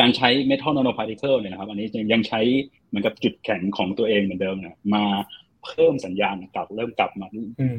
[0.00, 2.40] การใช้ metal nanoparticle เนี่ยนะครับ อันนี้ยังใช้
[2.88, 5.04] เหมือนกับจุดแข็งของตัวเองเหมือนเดิมเนี่ยมา
[5.64, 7.26] เพิ่มสัญญาณกลับเริ่มกลับมา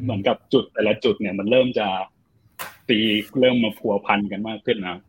[0.04, 1.88] เหมือนกับจุดแต่ละจุดเนี่ยมันเริ่มจะ
[2.90, 3.00] ตี
[3.40, 5.00] เริ่มมาพัวพันกันมากขึ้นนะ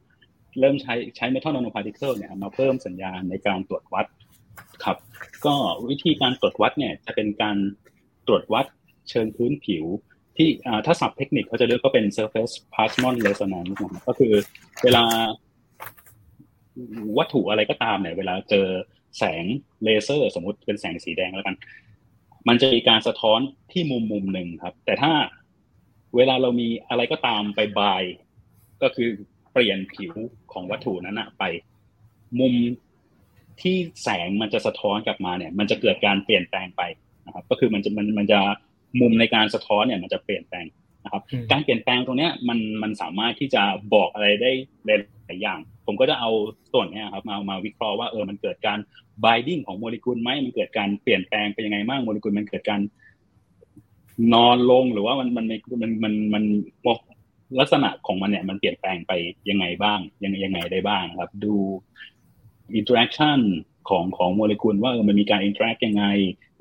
[0.60, 4.06] เริ่มใช้ใช้ metal nanoparticle เนี่ยมาเพิ่มสัญญาณในการตรวจวัด
[4.84, 4.96] ครับ
[5.46, 5.54] ก็
[5.90, 7.56] วิธีการตรวจวัดเนี่ยจะเป็นการ
[8.26, 8.66] ตรวจวัด
[9.10, 9.84] เชิงพื้นผิว
[10.36, 10.48] ที่
[10.86, 14.32] ถ้าศัพท์เทคนิคเขาจะเรียกก็เป็น surface plasmon resonance นะก็คือ
[14.84, 15.04] เวลา
[17.18, 18.66] วัตถุอะไรก็ตามเนี่ย เวลาเจอ
[19.18, 19.44] แสง
[19.84, 21.56] เลเซอร์ สมมติเป็นแสงสีแดงแล้วกัน
[22.48, 23.40] มันจะมีการสะท้อน
[23.72, 25.12] ที่มุมมุมหนึ่งครับ แต่ถ้า
[26.16, 28.02] เวลาเรามีอะไรก็ตามไปบาย
[28.82, 29.08] ก็คือ
[29.52, 30.12] เปลี่ยนผิว
[30.52, 31.44] ของวัตถุนั้นไป
[32.40, 32.54] มุม
[33.60, 36.82] ที่แสงมันจะสะท้อนกลับมาเนี่ย มันจะเกิดการเปลี่ยนแปลงไป
[37.26, 38.40] นะครับ ก็คือมันจะมันมันจะ
[39.00, 40.66] มุมในการสะท้อนเนี่ย มันจะเปลี่ยนแปลง
[41.10, 43.62] นะครับ การเปลี่ยนแปลงตรงเนี้ยมันมันสามารถที่จะ
[43.94, 44.50] บอกอะไรได้
[45.26, 46.30] หลายอย่าง ผมก็จะเอา
[46.72, 48.78] ส่วนนี้ครับมามาวิเคราะห์ว่าเออมันเกิดการ
[49.24, 52.80] binding ของโมเลกุลไหมมันเกิดการเปลี่ยนแปลงไปยังไงบ้างโมเลกุลมันเกิดการ
[54.34, 55.46] นอนลงหรือว่ามันมัน
[55.82, 56.44] มันมันมัน
[57.60, 59.12] ลักษณะของมันเนี่ยมันเปลี่ยนแปลงไป
[59.50, 61.54] ยังไงบ้างยังยังไงได้บ้างครับ ดู
[62.74, 63.38] interaction
[63.90, 66.04] ของของโมเลกุลว่ามันมีการ interact ยังไง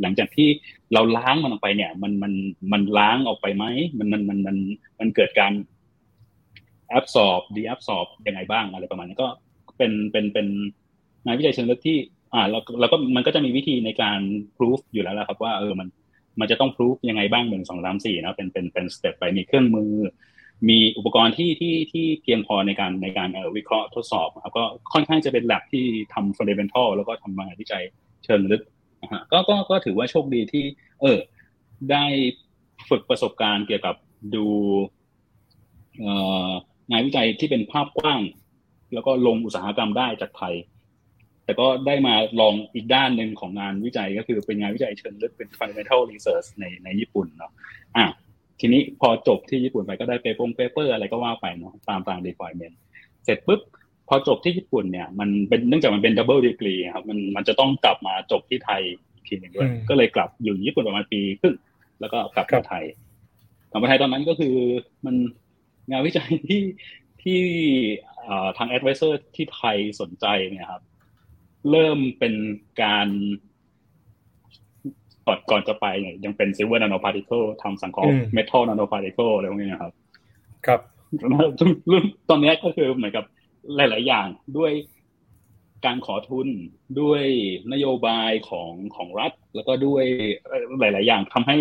[0.02, 0.48] หลังจากที่
[0.94, 2.34] เราล้างมันออกไปเนี่ย มันมัน
[2.72, 3.66] มันล้างออกไปไหม
[3.98, 4.58] มันมันมันมัน
[5.00, 5.54] มันเกิดการ
[6.90, 9.30] แอบสอบดีแอบสอบยังไงบ้างอะไรประมาณนี้ก็
[9.78, 10.48] เป็นเป็นเป็น
[11.24, 11.98] งานวิจัยเชิงลึกที่
[12.34, 14.20] อ่าแล้วแล้วก็มันก็จะมีวิธีในการ
[14.58, 15.88] พิสูจอยู่แล้วละครับ ว่าเออมัน
[16.40, 19.92] มันจะต้องพิสูจยังไงบ้างหนึ่งสองสามสี่นะเป็นเป็นเป็นสเต็ปไปมีเครื่องมือ
[20.70, 27.84] มีอุปกรณ์ที่ที่ที่เพียงพอในการในการวิเคราะห์ทดสอบครับก็ค่อนข้างจะเป็นแลบที่ทำฟันเดเ e นทัลแล้วก็ทำงานวิจัย
[28.24, 28.62] เชิงลึก
[29.02, 30.64] นะฮะก็ก็ก็ถือว่าโชคดีที่
[31.02, 31.20] เออ
[31.92, 32.06] ได้
[32.90, 33.96] ฝึกประสบการณ์เกี่ยวกับ
[34.36, 34.46] ดู
[36.92, 38.22] งานวิจัยที่เป็นภาพกว้าง
[38.94, 40.56] แล้วก็ลงอุตสาหกรรมได้จากไทย
[41.46, 47.52] แต่ก็ได้มาลองอีกด้านหนึ่งของงานวิจัยก็คือเป็นงานวิจัยเชิงลึกเป็น fundamental research ในในญี่ปุ่นเนาะ
[47.98, 48.06] อะ
[48.60, 52.76] ทีนี้พอจบที่ญี่ปุ่นไปก็ได้ paper paper อะไรก็ว่าไปเนาะตามตาม requirement
[53.24, 53.62] เสร็จปุ๊บ
[54.08, 58.82] พอจบที่ญี่ปุ่นเนี่ยมันเป็นเนื่องจากมันเป็น double degree ครับมันมันจะต้องกลับมาจบที่ไทย
[59.28, 61.56] ทีหนึ่งด้วย ก็เลยกลับอยู่ญี่ปุ่นประมาณปีครึ่ง
[62.00, 62.86] แล้วก็กลับมาไทย
[63.72, 64.56] กลับมาไทยตอนนั้นก็คือ
[65.06, 65.16] มัน
[65.90, 66.62] งานวิจัยที่
[67.24, 67.40] ที่
[68.58, 70.84] ทาง advisor ที่ไทยสนใจเนี่ยครับ
[71.72, 72.34] เริ่มเป็น
[72.84, 73.08] การ
[75.28, 79.92] ก่อนก่อนจะไปเนี่ยยังเป็น silver nanoparticle ทำสังเคราะห์ metal nanoparticle อะไรพวกนี้นะครับ
[80.66, 80.82] ครับ
[82.30, 83.26] ตอนนี้ก็คือเหมือนกับ
[83.76, 84.28] หลาย ๆ อย่าง
[84.58, 84.72] ด้วย
[85.86, 86.48] การขอทุน
[87.02, 87.24] ด้วย
[87.74, 90.04] นโยบายของของรัฐ แล้วก็ด้วย
[90.80, 91.58] หลาย ๆ อย่างทำให้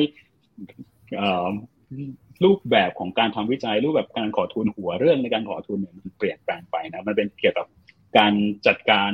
[2.45, 7.67] รูปแบบของการทำวิจัย รูปแบบการขอทุนหัวเรื่องในการขอทุนเนี่ยมันเปลี่ยนแปลงไปนะมันเป็นเกี่ยวกับ
[8.19, 8.33] การ
[8.67, 9.13] จัดการ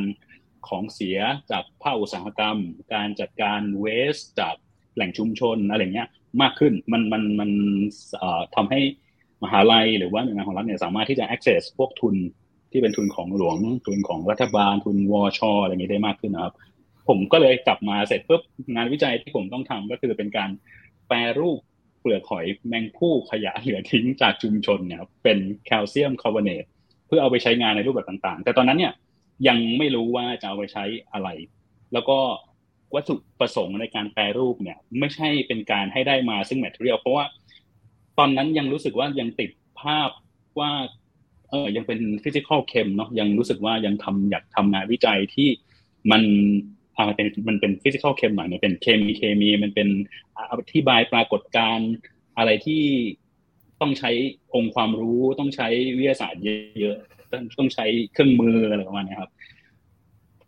[0.68, 1.18] ของเสีย
[1.50, 2.58] จากภาคอุตสาหกรรม
[2.94, 4.54] การจัดการเวสจาก
[4.94, 6.08] แหล่งชุมชนอะไรเงี้ย
[6.42, 7.50] มากขึ้นมันมันมัน
[8.54, 8.80] ทำให้
[9.42, 12.14] มหาลัยหรือว่าหน่วยงานของรัฐเนี่ยสามารถที่จะ access พวกทุน
[12.72, 16.54] ที่เป็นทุนของหลวงทุนของรัฐบาลทุนวอชออะไรอย่างนี้ได้มากขึ้นนะครับ
[17.08, 18.42] ผมก็เลยกลับมาเสร็จปุ๊บ
[18.74, 20.50] งานวิจัยที่ผมต้องทำก็คือเป็นการ
[21.08, 21.58] แปรรูป
[22.00, 26.64] เปลือกหอยแมงผู้ขยะเหลือทิ้งจากชุมชนเนี่ยเป็นแคลเซียมคาร์บอเนต
[27.06, 28.92] เพื่อเอาไปใช้งานในรูปแบบต่างๆ แต่ตอนนั้นเนี่ย
[29.48, 31.28] ยังไม่รู้ว่าจะเอาไปใช้อะไร
[31.92, 32.18] แล้วก็
[32.94, 37.24] วัตถุประสงค์ในการแปรรูปเนี่ย ไม่ใช่เป็นการให้ได้มาซึ่ง material เพราะว่า
[38.18, 40.10] ตอนนั้นยังรู้สึกว่ายังติดภาพ
[40.60, 40.70] ว่า
[41.50, 45.48] เออยังเป็น physical chem เนาะยังรู้สึกว่ายังทำอยากทำงานวิจัยที่
[46.10, 46.22] มัน
[46.96, 49.88] อ่าเป็นมันเป็น physical chem หน่อยมันเป็นเคมีเคมีมันเป็น
[50.38, 50.40] อ
[50.74, 51.90] ธิบายปรากฏการณ์
[52.38, 52.82] อะไรที่
[53.80, 54.10] ต้องใช้
[54.54, 55.68] องค์ความรู้ต้องใช้
[55.98, 56.42] วิทยาศาสตร์
[56.78, 56.96] เยอะ
[57.34, 59.32] ต้องต้องใช้เครื่องมืออะไรประมาณนี้ครับ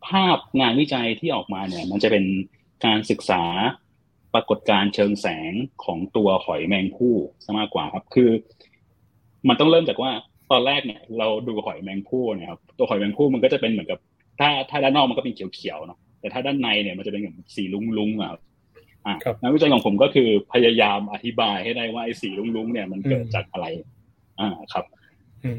[0.08, 2.24] ภาพงานวิจัยที่ออกมาเนี่ย มันจะเป็น
[2.84, 3.42] การศึกษา
[4.34, 5.52] ปรากฏการณ์เชิงแสง
[5.84, 8.30] ของตัวหอยแมงผู้ซะมากกว่าครับ คือ
[9.48, 10.10] มันต้องเริ่มจากว่า
[10.50, 13.98] ตอนแรกเนี่ย เราดูหอยแมงผู้เนี่ยครับตัวหอยแมงผู้มันก็จะเป็นเหมือนกับ
[14.40, 18.30] ถ้าถ้าด้านนอกมันก็เป็นเขียวๆเนาะแต่ถ้าด้านในเนี่ยมันจะเป็นแบบสีลุ้งๆอะ
[19.06, 23.66] อ่างานวิจัยของผมก็คือพยายามอธิบายให้ได้ว่าไอ้สีลุ้งๆเนี่ยมันเกิดจากอะไร
[24.40, 24.84] อ่าครับ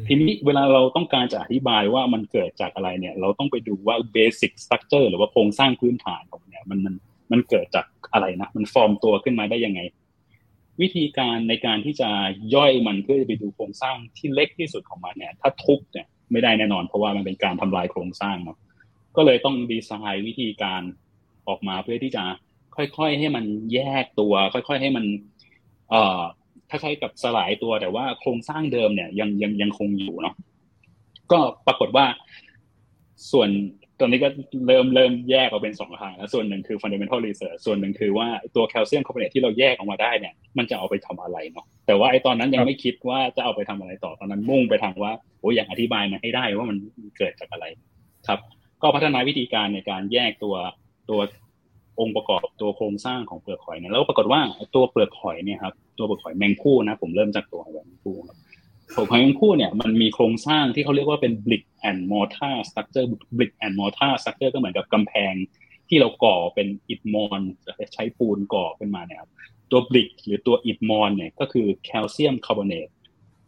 [0.07, 6.95] ทีนี้เวลาเราต้องการจะอธิบายว่ามันเกิดจากอะไรเนี่ย เราต้องไปดูว่า basic structure หรือว่าโครงสร้างพื้นฐานของเนี่ยมันมัน
[7.31, 9.81] มันเกิดจากอะไรนะมันฟอร์มตัวขึ้นมาได้ยังไง
[10.81, 12.09] วิธีการในการที่จะ
[12.55, 18.57] ย่อยมันเพื่อจะไปดูโครงสร้างที่เล็กที่สุดของมันเนี่ย ถ้าทุบเนี่ยไม่ได้แน่นอน เพราะว่ามันเป็นการทำลายโครงสร้างเนาะ
[19.15, 20.81] ก็เลยต้องดีไซน์วิธีการ
[21.47, 22.23] ออกมาเพื่อที่จะ
[22.75, 25.05] ค่อยๆให้มันแยกตัว ค่อย ๆ ให้มัน
[25.89, 26.21] เอ่อ
[26.69, 30.35] คล้ายๆกับสลายตัวแต่ว่าโครงสร้างเดิมเนี่ยยังยังยังคงอยู่เนาะ
[31.31, 32.05] ก็ปรากฏว่า
[33.31, 33.49] ส่วน
[33.99, 34.29] ตอนนี้ก็
[34.67, 46.77] เริ่มเริ่มแยกออกเป็นสองทางแล้วส่วนหนึ่งคือ fundamental research ส่วนหนึ่งคือว่าตัวแคลเซียมคาร์บอเนตที่เราแยกออกมาได้เนี่ย มันจะเอาไปทำอะไรเนาะแต่ว่าไอ้ตอนนั้นยังไม่คิดว่าจะเอาไปทำอะไรต่อตอนนั้นมุ่งไปทางว่าโอ้ยอยากอธิบายมาให้ได้ว่ามัน
[47.17, 47.65] เกิดจากอะไร
[48.27, 48.39] ครับ
[48.81, 50.55] ก็พัฒนาวิธีการในการแยกตัว
[51.09, 51.19] ตัว
[51.99, 54.39] องค์ประกอบตัวโครงสร้างของเปลือกหอยเนี่ยแล้วปรากฏว่า
[54.75, 58.37] ตัวเปลือกหอยเนี่ยครับ ตัวเปลือกหอยแมงคู่นะ ผมเริ่มจากตัวหอยแมงคู่ครับ
[58.93, 63.07] เปลือกหอยแมงคู่เนี่ยมันมีโครงสร้างที่เขาเรียกว่าเป็น brick and mortar structure
[63.37, 65.33] brick and mortar structure ก็เหมือนกับกำแพง
[65.89, 67.41] ที่เราก่อเป็นอิฐมอน
[67.93, 69.31] ใช้ปูนก่อขึ้นมาเนี่ยครับ
[69.71, 72.87] ตัวบริกหรือตัวอิฐมอนเนี่ยก็คือแคลเซียมคาร์บอเนต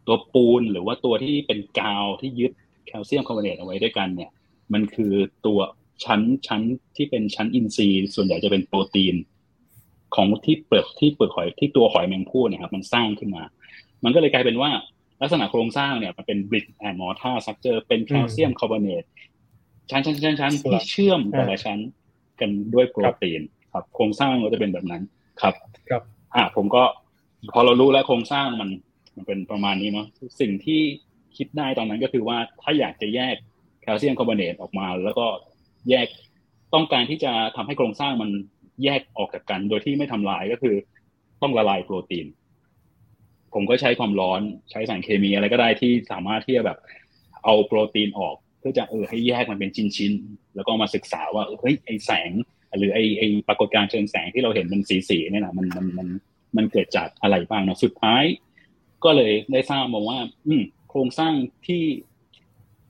[0.08, 2.52] ตัวปูนหรือว่าตัวที่เป็นกาวที่ยึด
[2.88, 4.32] แคลเซียมคาร์บอเนตเอาไว้ด้วยกันเนี่ย
[4.74, 5.14] มันคือ
[5.46, 5.60] ตัว
[6.06, 6.62] ชั้นชั้น
[6.96, 9.16] ที่เป็นชั้นอินทรีย์ส่วนใหญ่จะเป็นโปรตีน
[10.16, 13.44] ของที่เปลือกที่เปลือกหอยที่ตัวหอยแมงผู้เนี่ยครับมันสร้างขึ้นมา
[14.04, 14.70] มันก็เลยกลายเป็นว่า
[15.22, 19.04] ลักษณะโครงสร้างเนี่ยมันเป็นบริกแอนด์มอร์ทาสักเจอเป็นแคลเซียมคาร์บอเนต
[19.92, 21.80] ชั้นชั้นชั้นชั้นที่เชื่อมแต่ละชั้น
[22.40, 23.42] กันด้วยโปรตีน
[23.74, 25.04] ครับ โครงสร้างก็จะเป็นแบบนั้น
[25.42, 25.54] ครับ
[25.90, 26.02] ครับ
[26.36, 26.84] อ่าผมก็
[27.54, 28.70] พอเรารู้แล้วโครงสร้างมัน
[29.16, 30.08] มันเป็นประมาณนี้เนาะ
[30.40, 30.82] สิ่งที่
[31.38, 33.36] คิดได้ตอนนั้นก็คือว่าถ้าอยากจะแยก
[33.82, 35.26] แคลเซียมคาร์บอเนตออกมา แล้วก็
[35.90, 36.08] แยก
[36.74, 38.30] ต้องการที่จะทำให้โครงสร้างมัน
[38.84, 40.76] แยกออกจากกัน โดยที่ไม่ทำลายก็คือ
[41.42, 42.28] ต้องละลายโปรตีน
[43.54, 46.78] ผมก็ใช้ความร้อนใช้สารเคมีอะไรก็ได้ที่สามารถที่จะแบบ
[47.44, 52.32] เอาโปรตีนออก เพื่อจะเออให้แยกมันเป็นชิ้นๆแล้วก็มาศึกษาว่าเฮ้ยไอแสง
[52.78, 56.08] หรือไอไอปรากฏการณ์เชิงแสงที่เราเห็นมันสีๆเนี่ยนะมันมันมัน
[56.58, 58.24] มันเกิดจากอะไรบ้างเนาะสุดท้าย
[59.04, 61.34] ก็เลยได้ทราบมาว่า อืมโครงสร้าง
[61.68, 61.82] ที่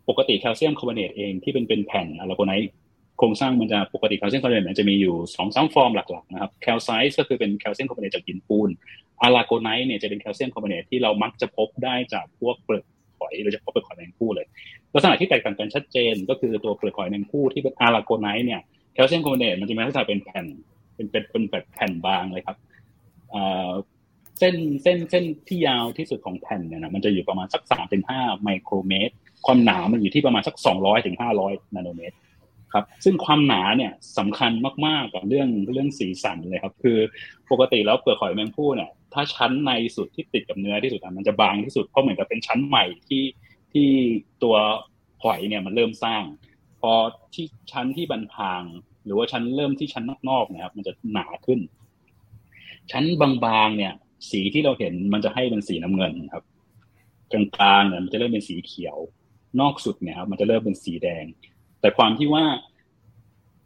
[0.09, 2.71] ปกติแคลเซียมคาร์บอเนตเองที่เป็นเป็นแผ่น aragonite
[3.19, 8.69] โครงสร้างมันจะปกติแคลเซียมคาร์บอเนตจะมีอยู่สองสามฟอร์มหลักๆนะครับ calcite ก็คือเป็นแคลเซียมคาร์บอเนตจากหินปูน
[9.21, 12.85] aragonite เนี่ยจะเป็นแคลเซียมคาร์บอเนตที่เรามักจะพบได้จากพวกเปลือก
[13.17, 14.45] หอยโดยเฉพาะเปลือกหอยแมลงภู่เลย
[14.93, 18.61] ลักษณะที่แตกต่างกันชัดเจนก็คือตัวเปลือกหอยแมลงภู่ที่เป็น aragonite เนี่ย
[18.93, 20.45] แคลเซียมคาร์บอเนตมันจะมีลักษณะเป็นแผ่น
[20.95, 22.57] เป็นเป็นเป็นแบบแผ่นบางเลยครับ
[24.39, 29.13] เส้นเส้นเส้นที่ยาวที่สุดของแผ่นเนี่ยนะมันจะอยู่ประมาณสักสามถึงห้าไมโครเมตร
[29.45, 32.15] ความหนามันอยู่ที่ประมาณสักสองร้อยถึงห้าร้อยนาโนเมตร
[32.73, 34.51] ครับ ซึ่งความหนาเนี่ยสำคัญ
[34.85, 36.97] มากๆกับเรื่องเรื่องสีสันเลยครับ คือ
[37.51, 43.23] ปกติแล้วเปลือกหอยแมงผู้เนี่ยถ้าชั้นในสุดที่ติดกับเนื้อที่สุดมันจะบางที่สุดเพราะเหมือนกับเป็นชั้นใหม่ที่
[43.73, 43.87] ที่
[44.43, 44.55] ตัว
[45.23, 46.23] หอยเนี่ยมันเริ่มสร้าง
[46.79, 46.91] พอ
[47.33, 48.63] ที่ชั้นที่บันพาง
[49.05, 51.59] หรือว่าชั้นเริ่มที่ชั้นนอกๆนะครับ มันจะหนาขึ้น
[52.91, 53.93] ชั้นบางๆเนี่ย
[54.29, 56.43] สีที่เราเห็นมันจะให้เป็นสีน้ำเงินครับ
[57.31, 58.97] กลางๆเนี่ยมันจะเริ่มเป็นสีเขียว
[59.61, 61.25] นอกสุดเนี่ยครับมันจะเริ่มเป็นสีแดง
[61.81, 62.45] แต่ความที่ว่า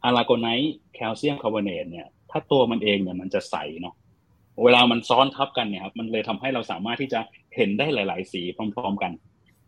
[0.04, 3.96] อะลาโกไนต์แคลเซียมคาร์บอเนตเนี่ย ถ้าตัวมันเองเนี่ยมันจะใสเนาะ
[4.64, 7.20] เวลามันซ้อนทับกันเนี่ยครับมันเลยทำให้เราสามารถที่จะ
[7.56, 9.12] เห็นได้หลาย ๆ สีพร้อม ๆ กัน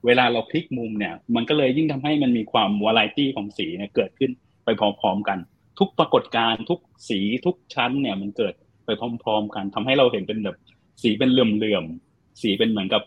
[0.06, 4.32] เวลาเราพลิกมุมเนี่ย มันก็เลยยิ่งทำให้มันมีความวาไรตี้ของสีเนี่ยเกิดขึ้น
[4.66, 5.38] ไปพร้อม ๆ กัน
[5.80, 6.80] ทุกปรากฏการณ์ทุก
[7.10, 8.54] สีทุกชั้นเนี่ยมันเกิด
[8.86, 8.90] ไป
[9.24, 10.58] พร้อม ๆ กันทำให้เราเห็นเป็นแบบ
[11.04, 13.02] สีเป็นเหลื่อมๆสีเป็นเหมือนกับ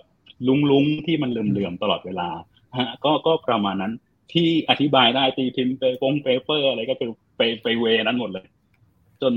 [0.71, 2.29] รุ้งๆที่มันเหลื่อมๆตลอดเวลา
[2.79, 3.93] ฮะก็ก็ประมาณนั้น
[4.33, 8.47] ที่อธิบายได้ตีพิมพ์ไปลง paper อะไรก็คือไปไป way นั้นหมดเลย
[9.23, 9.33] จน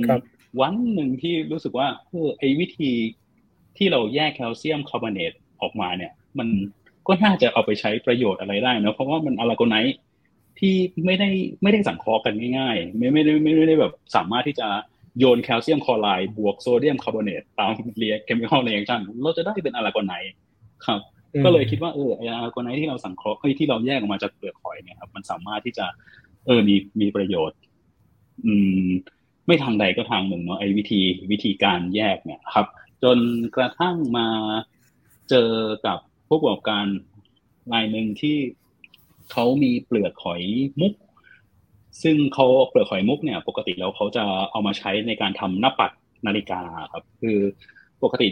[0.62, 2.92] วันหนึ่งที่รู้สึกว่าเออไอ้วิธี
[3.78, 6.48] ที่เราแยกแคลเซียมคาร์บอเนตออกมาเนี่ย มัน
[7.08, 9.98] ก็น่าจะเอาไปใช้ประโยชน์อะไรได้นะเพราะว่ามัน aragonite
[10.60, 10.76] ที่
[11.06, 11.30] ไม่ได้
[11.64, 14.68] ไม่ได้สังเคราะห์กันง่ายๆ ไม่ไม่ได้ไม่ได้แบบสามารถที่จะ
[15.20, 20.14] โยนแคลเซียมคลอไรด์บวกโซเดียมคาร์บอเนตตามเรีย chemical reaction เราจะได้เป็น aragonite
[20.86, 21.00] ครับ
[21.46, 25.86] ก็เลยคิดว่าเออ aragonite ที่เราสังเคราะห์ที่เราแยกออกมาจากเปลือกหอยเนี่ยครับมันสามารถที่จะ
[26.46, 27.60] เออมีมีประโยชน์
[28.46, 28.54] อื
[28.86, 28.88] ม
[29.48, 32.68] ไม่ทางใดก็ทางหนึ่งเนาะไอ้วิธีวิธีการแยกเนี่ยครับ
[33.04, 33.18] จน
[33.56, 34.28] กระทั่งมา
[35.30, 35.52] เจอ
[35.86, 36.86] กับผู้ประกอบการ
[37.74, 38.38] รายหนึ่งที่
[39.32, 40.42] เขามีเปลือกหอย
[40.82, 40.94] มุก
[42.04, 45.92] ซึ่งเขาเปลือกหอยมุกเนี่ย ปกติแล้วเขาจะเอามาใช้ในการทำหน้าปัด
[46.28, 47.38] นาฬิกาครับ คือ
[48.04, 48.28] ปกติ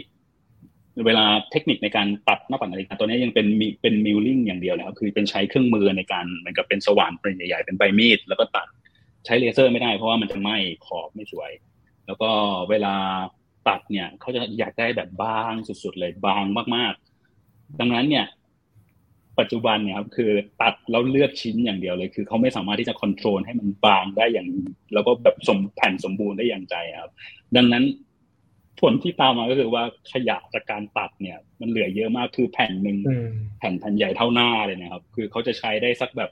[1.06, 8.66] เวลาเทคนิคในการตัดหน้าปัดนาฬิกาตัวนี้ยังเป็นมีเป็นมิลลิ่งอย่างเดียวนะครับคือเป็นใช้เครื่องมือในการเหมือนกับเป็นสว่านเป็นใหญ่ๆเป็นใบมีดแล้วก็ตัด
[9.26, 11.50] ใช้เลเซอร์ไม่ได้เพราะว่ามันจะไหม้ขอบไม่สวย
[12.06, 12.30] แล้วก็
[12.70, 12.94] เวลา
[13.68, 16.44] ตัดเนี่ยเขาจะอยากได้แบบบางสุดๆเลยบาง
[16.76, 18.26] มากๆ ดังนั้นเนี่ย
[19.38, 20.30] ปัจจุบันเนี่ยครับคือ
[20.62, 24.48] ตัดแล้วเลือกชิ้นอย่างเดียวเลย คือเขาไม่สามารถที่จะควบคุมให้มันบางได้อย่าง
[24.94, 27.12] แล้วก็แบบสมแผ่นสมบูรณ์ได้อย่างใจครับ
[27.56, 27.84] ดังนั้น
[28.80, 32.96] ผลที่ตามมาก็คือว่าขยะจากการตัดเนี่ย มันเหลือเยอะมากคือแผ่นหนึ่ง
[33.58, 36.30] แผ่นแผ่นใหญ่เท่าหน้าเลยนะครับ คือเขาจะใช้ได้สักแบบ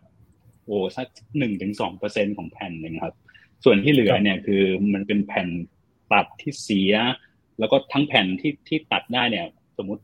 [0.66, 1.06] โอ้สัก
[1.38, 3.14] หนึ่งถึงสองเปอร์เซ็นของแผ่นหนึ่งครับ
[3.64, 4.62] ส่วนที่เหลือเนี่ยคือ
[4.94, 5.48] มันเป็นแผ่น
[6.12, 6.92] ตัดที่เสีย
[7.58, 9.46] แล้วก็ทั้งแผ่นที่ที่ตัดได้เนี่ย
[9.78, 10.02] สมมติ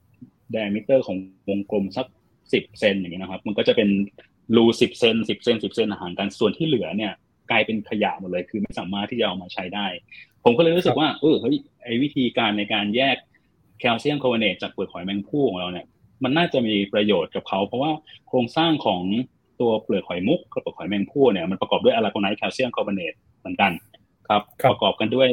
[0.55, 1.17] ดมิเตอร์ของ
[1.51, 2.07] วงกลมสัก
[2.53, 3.89] สิบเซนอย่างเงี้ยนะครับ มันก็จะเป็น
[4.57, 7.13] รูสิบเซนสิบเซนสิบเซนห่างกันส่วนที่เหลือเนี่ย
[7.51, 9.87] กลายเป็นขยะหมดเลย คือไม่สามารถที่จะเอามาใช้ได้
[10.45, 13.17] ผมก็เลยรู้สึกว่าเออเฮ้ยไอ้วิธีการในการแยก
[13.81, 15.87] แคลเซียมคาร์บอเนตจากเปลือกหอยแมงผู้ของเราเนี่ย
[16.25, 17.91] มันน่าจะมีประโยชน์กับเขาเพราะว่า
[18.29, 19.03] โครงสร้างของ
[19.61, 23.73] ตัวเปลือกหอยมุกกับเปลือกหอยแมลงภู่เนี่ยมันประกอบด้วย aragonite แคลเซียมคาร์บอเนตเหมือนกัน
[24.29, 25.29] ครับ ประกอบกันด้วย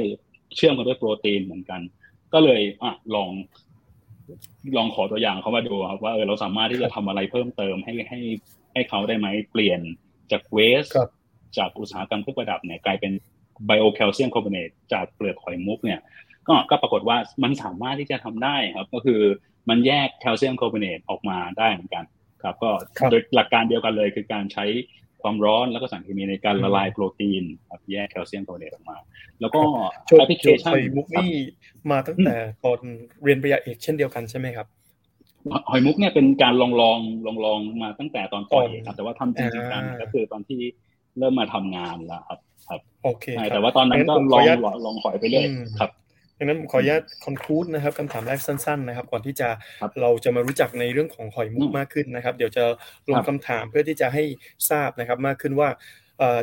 [0.56, 1.82] เชื่อมกันด้วยโปรตีนเหมือนกัน
[2.34, 3.30] ก็เลยอะลอง
[4.78, 8.20] ลองขอตัวอย่างเขามาดูครับว่าเออเราสามารถที่จะทำอะไรเพิ่มเติมให้ให้
[8.74, 9.80] ให้เขาได้ไหมเปลี่ยน
[10.32, 10.86] จาก waste
[11.58, 13.12] จากอุตสาหกรรมเครื่องประดับเนี่ยกลายเป็น
[13.66, 16.00] bio แคลเซียมคาร์บอเนตจากเปลือกหอยมุกเนี่ย
[16.48, 19.22] ก็ก็ปรากฏว่ามันสามารถที่จะทำได้ครับ ก็คือ
[19.70, 22.06] มันแยกแคลเซียมคาร์บอเนตออกมาได้เหมือนกัน
[22.44, 22.70] ครับ ก็
[23.12, 24.66] โดยหลักการเดียวกันเลยคือการใช้
[25.22, 28.98] ความร้อนแล้วก็สารเคมีในการละลายโปรตีนครับแยกแคลเซียมคาร์บอเนตออกมา
[29.42, 29.62] แล้วก็
[30.18, 31.32] แอปพลิเคชันมุกนี่
[31.92, 32.36] มาตั้งแต่
[32.66, 32.80] ตอน
[33.24, 34.68] เรียนปริญญาเอกเช่นเดียวกันใช่ไหมครับ
[35.70, 40.62] หอยมุกเนี่ยเป็นการลองลองลองลองมาตั้งแต่ตอนต่อยครับแต่ว่าทำจริงจังก็คือตอนที่
[41.18, 44.44] เริ่มมาทำงานแล้วครับ ครับ โอเคแต่ว่าตอนนั้นก็ลอง
[44.86, 45.48] ลองหอยไปเรื่อย
[45.80, 45.92] ครับ
[46.38, 49.50] ดังนั้นขออนุญาตคอนคลูดนะครับคำถามแรกสั้นๆนะครับก่อนที่จะ
[50.02, 52.64] เราจะมารู้จักในเรื่องของหอยมุกมากขึ้นนะครับ เดี๋ยวจะ
[53.10, 54.24] ลงคำถามเพื่อที่จะให้
[54.70, 55.70] ทราบนะครับมากขึ้นว่า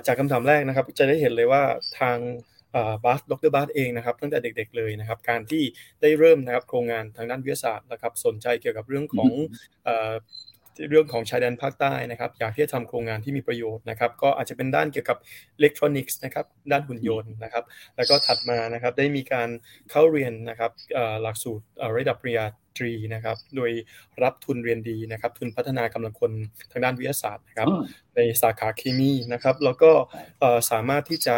[0.07, 1.63] จากคำถามแรกนะครับ จะได้เห็นเลยว่า
[2.01, 2.19] ทาง
[3.05, 5.63] บาสดรบาสเองนะครับตั้งแต่เด็กๆเลยนะครับ การที่
[6.01, 9.33] ได้เริ่มนะครับโครงงานทางด้านวิทยาศาสตร์นะครับ สนใจเกี่ยวกับเรื่องของ
[10.91, 15.19] เรื่องของชายแดนภาคใต้นะครับอยากที่จะทำโครงงานที่มีประโยชน์นะครับก็อาจจะเป็นด้านเกี่ยวกับ
[15.57, 17.65] อิเล็กทรอนิกส์นะครับด้านหุ่นยนต์นะครับ
[17.97, 19.49] แล้วก็ถัดมานะครับได้มีการ
[19.91, 20.71] เข้าเรียนนะครับ
[21.23, 21.65] หลักสูตร
[21.97, 22.47] ระดับปริญญา
[22.79, 23.71] ตรีนะครับโดย
[24.23, 26.33] รับทุนเรียนดีนะครับทุนพัฒนากำลังคน
[26.71, 27.69] ทางด้านวิทยาศาสตร์นะครับ
[28.17, 29.91] ในสาขาเคมีนะครับแล้วก็
[30.71, 31.37] สามารถที่จะ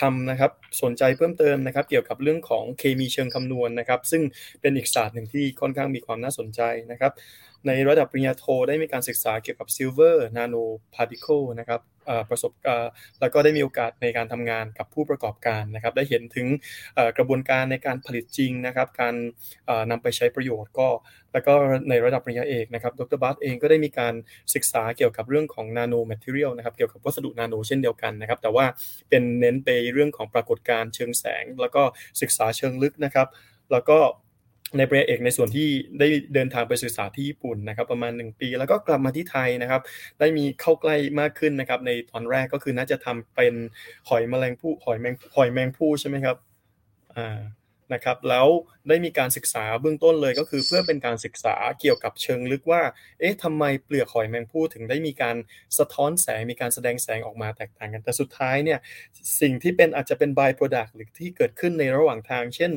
[0.00, 4.22] ทำนะครับสนใจเพิ่มเติมนะครับเกี่ยวกับเรื่องของเคมีเชิงคำนวณนะครับซึ่ง
[4.60, 6.60] เป็นอีกศาสตร์หนึ่งที่ค่อนข้างมีความน่าสนใจ
[6.92, 7.12] นะครับ
[7.66, 10.54] ในระดับปริญญาโทได้มีการศึกษาเกี่ยวกับ silver nano
[10.94, 11.80] particle นะครับ
[12.30, 12.52] ประสบ
[13.20, 16.46] แล้วก็ได้มีโอกาสในการทำงานกับผู้ประกอบการนะครับ ได้เห็นถึง
[17.16, 19.14] กระบวนการในการผลิตจริงนะครับ การ
[19.90, 20.88] นำไปใช้ประโยชน์ก็
[21.32, 21.54] แล้วก็
[21.88, 24.14] ในระดับปริญญาเอกนะครับ ดรบาสเองก็ได้มีการ
[24.54, 28.64] ศึกษาเกี่ยวกับเรื่องของ nanomaterial นะครับ เกี่ยวกับวัสดุนาโนเช่นเดียวกันนะครับ แต่ว่า
[29.08, 31.82] เป็นเน้นไปเรื่องของปรากฏการณ์เชิงแสง แล้วก็
[32.20, 33.28] ศึกษาเชิงลึกนะครับ
[33.72, 33.98] แล้วก็
[34.76, 39.82] ในปริญญาเอกในส่วนที่ได้เดินทางไปศึกษาที่ญี่ปุ่นนะครับ ประมาณ 1 ปี แล้วก็กลับมาที่ไทยนะครับ
[40.20, 43.54] ได้มีเข้าใกล้มากขึ้นนะครับ ในตอนแรกก็คือน่าจะทำเป็น
[44.08, 46.36] หอยแมลงภู่หอยแมลงหอยแมลงภู่ใช่ไหมครับ
[47.16, 47.38] อ่า
[47.94, 48.46] นะครับแล้ว
[48.88, 52.82] ได้มีการศึกษาเบื้องต้นเลยก็คือเพื่อเป็นการศึกษาเกี่ยวกับเชิงลึกว่า
[53.20, 55.36] เอ๊ะทำไมเปลือกหอยแมลงภู่ถึงได้มีการ
[55.78, 58.78] สะท้อนแสงมีการแสดงแสงออกมาแตกต่างกัน แต่สุดท้ายเนี่ย
[59.40, 62.72] สิ่งที่เป็นอาจจะเป็น by-product หรือที่เกิดขึ้นในระหว่างทาง เช่น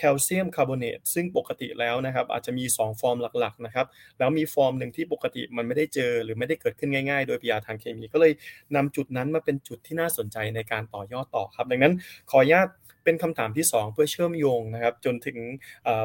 [0.00, 3.86] แคลเซียมคาร์บอเนตซึ่งปกติแล้วนะครับอาจจะมี 2 ฟอร์มหลักๆนะครับ
[4.18, 8.32] แล้วมีฟอร์มหนึ่งที่ปกติมันไม่ได้เจอหรือไม่ได้เกิดขึ้นง่ายๆ โดยปิยาทางเคมีก็เลย
[8.76, 11.94] นำจุดนั้นมาเป็นจุดที่น่าสนใจในการต่อยอดต่อครับ ดังนั้น
[12.30, 12.68] ขออนุญาต
[13.04, 15.38] เป็นคำถามที่ 2 เพื่อเชื่อมโยงนะครับ จนถึง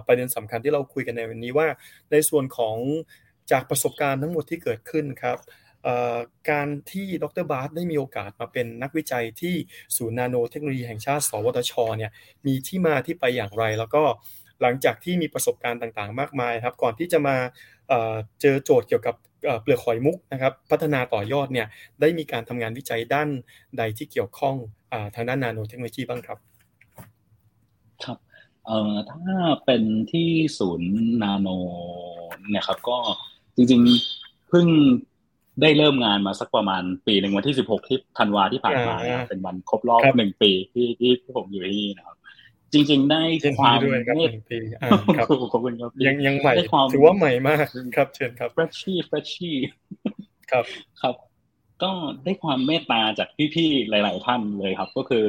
[0.08, 1.68] ประเด็นสำคัญที่เราคุยกันในวันนี้ว่า
[2.12, 2.78] ในส่วนของ
[3.52, 5.38] จากประสบการณ์ทั้งหมดที่เกิดขึ้นครับ
[6.50, 9.56] การที่ดรบาร์ได้มีโอกาสมาเป็นนักวิจัยที่
[9.98, 12.12] ศูนย์นาโนเทคโนโลยีแห่งชาติ สวทชเนี่ย
[12.46, 14.04] มีที่มาที่ไปอย่างไร แล้วก็
[14.62, 17.36] หลังจากที่มีประสบการณ์ต่างๆ มากมายครับก่อนที่จะมา
[18.42, 19.16] เจอโจทย์เกี่ยวกับ
[19.62, 21.68] เปลือกหอยมุกนะครับพัฒนาต่อยอดเนี่ย
[22.02, 23.30] ได้มีการทำงานวิจัยด้าน
[23.78, 24.56] ใดที่เกี่ยวข้อง
[24.92, 26.38] อทางด้านนาโนเทคโนโลยีบ้างครับ
[28.04, 28.18] ครับ
[28.66, 30.92] เอ่อถ้าเป็นที่ศูนย์
[31.24, 31.48] นาโน
[32.50, 32.98] เนี่ยครับก็
[33.56, 34.68] จริงๆเพิ่ง
[35.62, 38.96] ได้เริ่มงานมาสักประมาณปีหนึ่งวันที่สิบหกที่ธันวาที่ผ่านมา
[39.30, 42.16] เป็นวันครบรอบหนึ่งปีที่ที่ผมอยู่ที่นี่นะครับ
[42.74, 43.22] จริง ๆ ได้
[43.60, 43.80] ความ
[44.16, 44.58] เมตปี
[45.52, 46.54] ขอบคุณครับยังยังใหม่
[46.94, 47.58] ถือว่าใหม่มาก
[47.96, 49.56] ครับ เชิญครับ freshy freshy
[50.52, 50.66] ครับ
[51.02, 51.16] ครับ
[51.84, 51.92] ก็
[52.24, 55.28] ได้ความเมตตาจากพี่ๆหลาย ๆ ท่านเลยครับ ก็คือ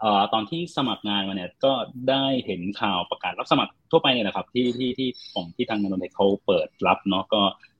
[0.00, 1.72] เอ่อตอนที่สมัครงานมาเนี่ยก็
[2.10, 7.42] ได้เห็นข่าวประกาศรับสมัครทั่วไปเนี่ยนะครับ ที่ที่ที่ของที่ทางนาโนเขาเปิดรับเนาะก็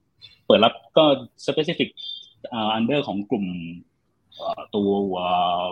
[0.51, 1.05] ปิดรับก็
[1.45, 1.89] specific
[2.53, 3.45] under ของกลุ่ม
[4.75, 4.91] ตัว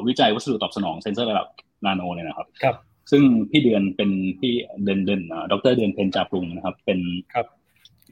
[0.07, 1.47] วิจัยวัสดุตอบสนองเซนเซอร์ระดับ
[1.85, 2.75] นาโนเนี่ยนะครับ ครับ
[3.11, 6.99] ซึ่งพี่เดือนเป็นพี่เดินเดินดรเดือนเพ็ญจาปรุงนะครับ เป็น
[7.33, 7.47] ครับ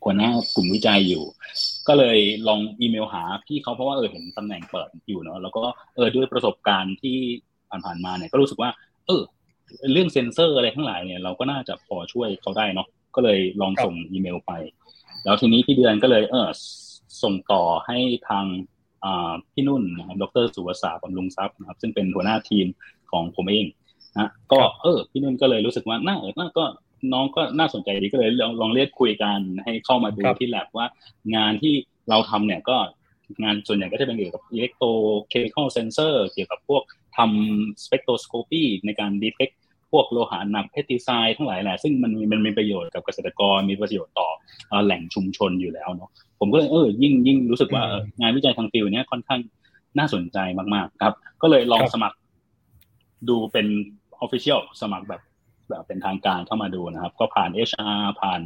[0.03, 1.23] หัวหน้ากลุ่มวิจัยอยู่
[1.87, 5.61] ก็เลยลองอีเมลหาพี่เขาเพราะว่าเออเห็นตำแหน่งเปิดอยู่เนาะแล้วก็
[5.95, 7.17] เออด้วยประสบการณ์ที่
[7.85, 8.69] ผ่านๆมาเนี่ยก็รู้สึกว่า
[9.07, 9.21] เออ
[9.91, 14.51] เรื่องเซ็นเซอร์อะไรทั้งหลายเนี่ยเราก็น่าจะพอช่วยเขาได้เนาะก็เลยลองส่งอีเมลไป
[15.23, 16.49] แล้วทีนี้พี่เดือนก็เลยเออ
[17.23, 17.97] ส่งต่อให้
[18.29, 18.45] ทาง
[19.53, 22.67] พี่นุ่นนะครับดรสุวัสสาบำรุงทรัพย์นะครับ ซึ่งเป็นหัวหน้าทีม
[23.11, 23.67] ของผมเอง
[24.15, 26.65] นะก็เออพี่นุ่นก็เลยรู้สึกว่าน่าเออน่าก็
[27.13, 30.87] น้องก็น่าสนใจดีก็เลยลองลองเรียกคุยกันให้เข้ามาดูที่แลบว่า
[31.35, 31.73] งานที่
[32.09, 32.77] เราทำเนี่ยก็
[33.43, 36.83] งานส่วนใหญ่ก็จะเป็นเกี่ยวกับ electrochemical sensor เกี่ยวกับพวก
[37.17, 39.49] ทำ spectroscopy ในการ detect
[39.91, 44.27] พวกโลหะหนัก pesticide ทั้งหลายแหละซึ่งมันมีมันมีประโยชน์กับเกษตรกรมีประโยชน์ต่อ
[44.85, 47.83] แหล่งชุมชนอยู่แล้วเนาะผมก็เลยเออยิ่งยิ่งรู้สึกว่า
[48.21, 49.39] งานวิจัยทาง field เนี้ยค่อนข้าง
[49.97, 50.37] น่าสนใจ
[50.73, 52.17] มากๆ ครับ ก็เลยลองสมัคร
[53.29, 53.67] ดูเป็น
[54.19, 55.21] official สมัครแบบ
[55.69, 58.41] แบบเป็นทางการเข้ามาดูนะครับ ก็ผ่าน HR ผ่าน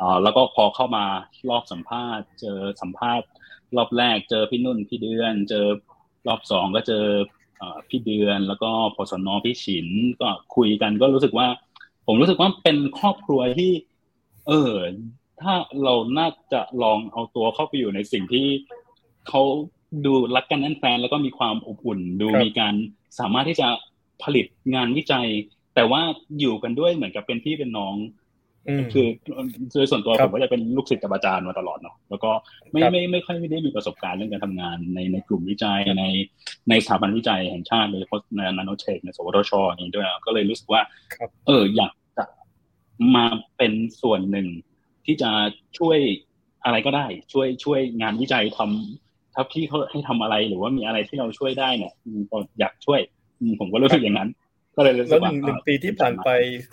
[0.00, 1.04] อ่าแล้วก็พอเข้ามา
[1.50, 3.26] รอบสัมภาษณ์ เจอสัมภาษณ์
[3.76, 5.66] รอบแรกเจอพี่นุ่นพี่เดือน เจอ
[6.28, 7.04] รอบสองก็เจอ
[7.88, 9.86] พี่เดือนแล้วก็พสนพี่ฉิน
[10.20, 11.46] ก็คุยกันก็รู้สึกว่า
[12.06, 13.72] ผมรู้สึกว่าเป็นครอบครัวที่
[14.48, 14.74] เออ
[15.42, 18.46] ถ้าเราน่าจะลองเอาตัวเข้าไปอยู่ในสิ่งที่
[19.28, 19.42] เขา
[20.04, 22.74] ดูรักกันนั่นแฟนแล้วก็มีความอบอุ่น ดูมีการ
[23.18, 23.68] สามารถที่จะ
[24.22, 25.26] ผลิตงานวิจัย
[25.74, 26.02] แต่ว่า
[26.40, 27.94] อยู่กันด้วยเหมือนกับเป็นพี่เป็นน้อง
[28.94, 29.06] คือ
[29.72, 32.30] โดยส่วนตัวผมก็จะเป็นลูกศิษย์กับอาจารย์มาตลอดเนาะแล้วก็
[32.72, 36.04] ไม่ไม่ไม่ค่อยไม่ได้มีประสบการณ์เรื่องการทำงานในในกลุ่มวิจัยใน
[36.68, 40.82] ในสถาบันวิจัยแห่งชาติโดยเฉพาะในนาโนเทคในสวทชนี้ด้วยก็เลยรู้สึกว่า
[41.46, 42.24] เอออยากจะ
[43.14, 44.46] มาเป็นส่วนหนึ่ง
[45.04, 45.30] ที่จะ
[45.78, 45.98] ช่วย
[46.64, 51.92] อะไรก็ได้ ช่วยช่วยงานวิจัยทำถ้าพี่เขาให้ทำอะไรหรือว่ามีอะไรที่เราช่วยได้เนี่ย
[52.60, 53.00] อยากช่วย
[53.60, 54.28] ผมก็รู้สึกอย่างนั้น
[54.80, 56.28] ก็เลยแล้วหนึ่งหนึ่งปีที่ผ่านไป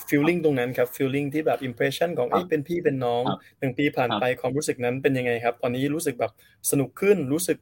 [0.07, 3.23] feeling ตรงนั้นครับ feeling ที่แบบ impression ของเอ้เป็นพี่เป็นน้อง
[3.59, 6.31] หนึ่งปีผ่านไปความรู้สึกนั้นเป็นยังไงครับ ตอนนี้รู้สึกแบบ
[6.71, 7.57] สนุกขึ้นรู้สึก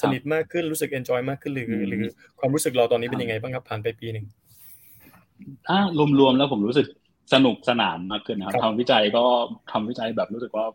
[0.00, 2.02] สนิทมากขึ้นรู้สึกเอนจอยมากขึ้นหรือหรือ
[2.38, 4.26] ความรู้สึกเราตอนนี้เป็นยังไงบ้างครับผ่านไปปีหนึ่ง
[5.66, 5.76] ถ้า
[6.20, 6.86] รวมๆแล้วผมรู้สึก
[7.34, 9.24] สนุกสนานมากขึ้นนะครับทำวิจัยก็
[9.72, 10.66] ทำวิจัยแบบรู้สึกว่า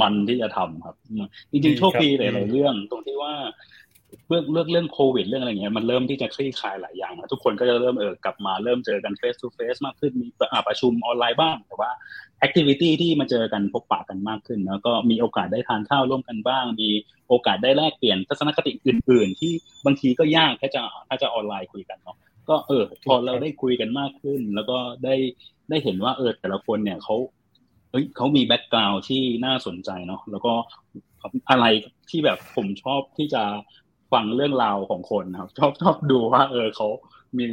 [0.00, 0.96] มันๆที่จะทำครับ
[1.50, 3.32] จริงๆโชคดีหลายๆเรื่อง ตรงที่ว่า
[4.28, 10.26] เรื่องเรื่องเรื่องโควิดเรื่องอะไรเงี้ยมันเริ่มที่จะคลี่คลายหลายอย่างนะทุกคนก็จะเริ่มเออกลับมาเริ่มเจอกันเฟสทูเฟสมากขึ้นมี
[10.68, 11.90] ประชุมออนไลน์บ้าง แต่ว่า
[12.38, 16.88] activity ที่มาเจอกันพบปะกันมากขึ้นแล้วก็มีโอกาสได้ทานข้าวร่วมกันบ้าง มี
[17.28, 19.52] โอกาสได้แลกเปลี่ยนทัศนคติอื่น ๆ ที่
[19.86, 22.16] บางทีก็ยากถ้าจะถ้าจะออนไลน์คุยกันเนาะ
[22.48, 25.14] ก็เออพอเราได้คุยกันมากขึ้น แล้วก็ได้
[25.70, 27.16] ได้เห็นว่าเออแต่ละคนเนี่ยเขา
[27.90, 30.52] เฮ้ยเขามี background ที่น่าสนใจเนาะแล้วก็
[31.50, 31.66] อะไร
[32.10, 33.42] ที่แบบผมชอบที่จะ
[34.12, 36.88] ฟังเรื่องราวของคนครับ ชอบชอบดูว่า เออเขา
[37.38, 37.44] มี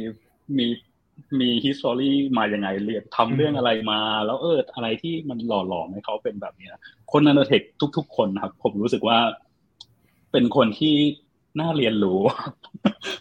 [0.58, 0.66] มี
[1.40, 6.70] มีฮิสตอรี่มาอย่างไงเรียนทำเรื่องอะไรมา แล้วเอออะไรที่มันหล่อหลอมให้เขาเป็นแบบนี้
[7.12, 7.62] คนนันเทค
[7.96, 9.18] ทุก ๆ คนครับ ผมรู้สึกว่า
[10.32, 10.94] เป็นคนที่
[11.60, 12.20] น่าเรียนรู้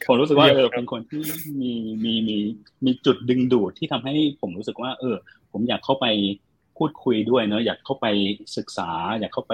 [0.08, 1.22] ผมรู้สึกว่าเออเป็นคนที่
[1.62, 1.72] มี
[2.04, 2.38] มีมี
[2.86, 5.16] มีจุดดึงดูดที่ทำให้ผมรู้สึกว่า เออ
[5.52, 6.06] ผมอยากเข้าไป
[6.78, 8.08] พูดคุยด้วยเนอะอยากเข้าไป
[8.58, 9.54] ศึกษา อยากเข้าไป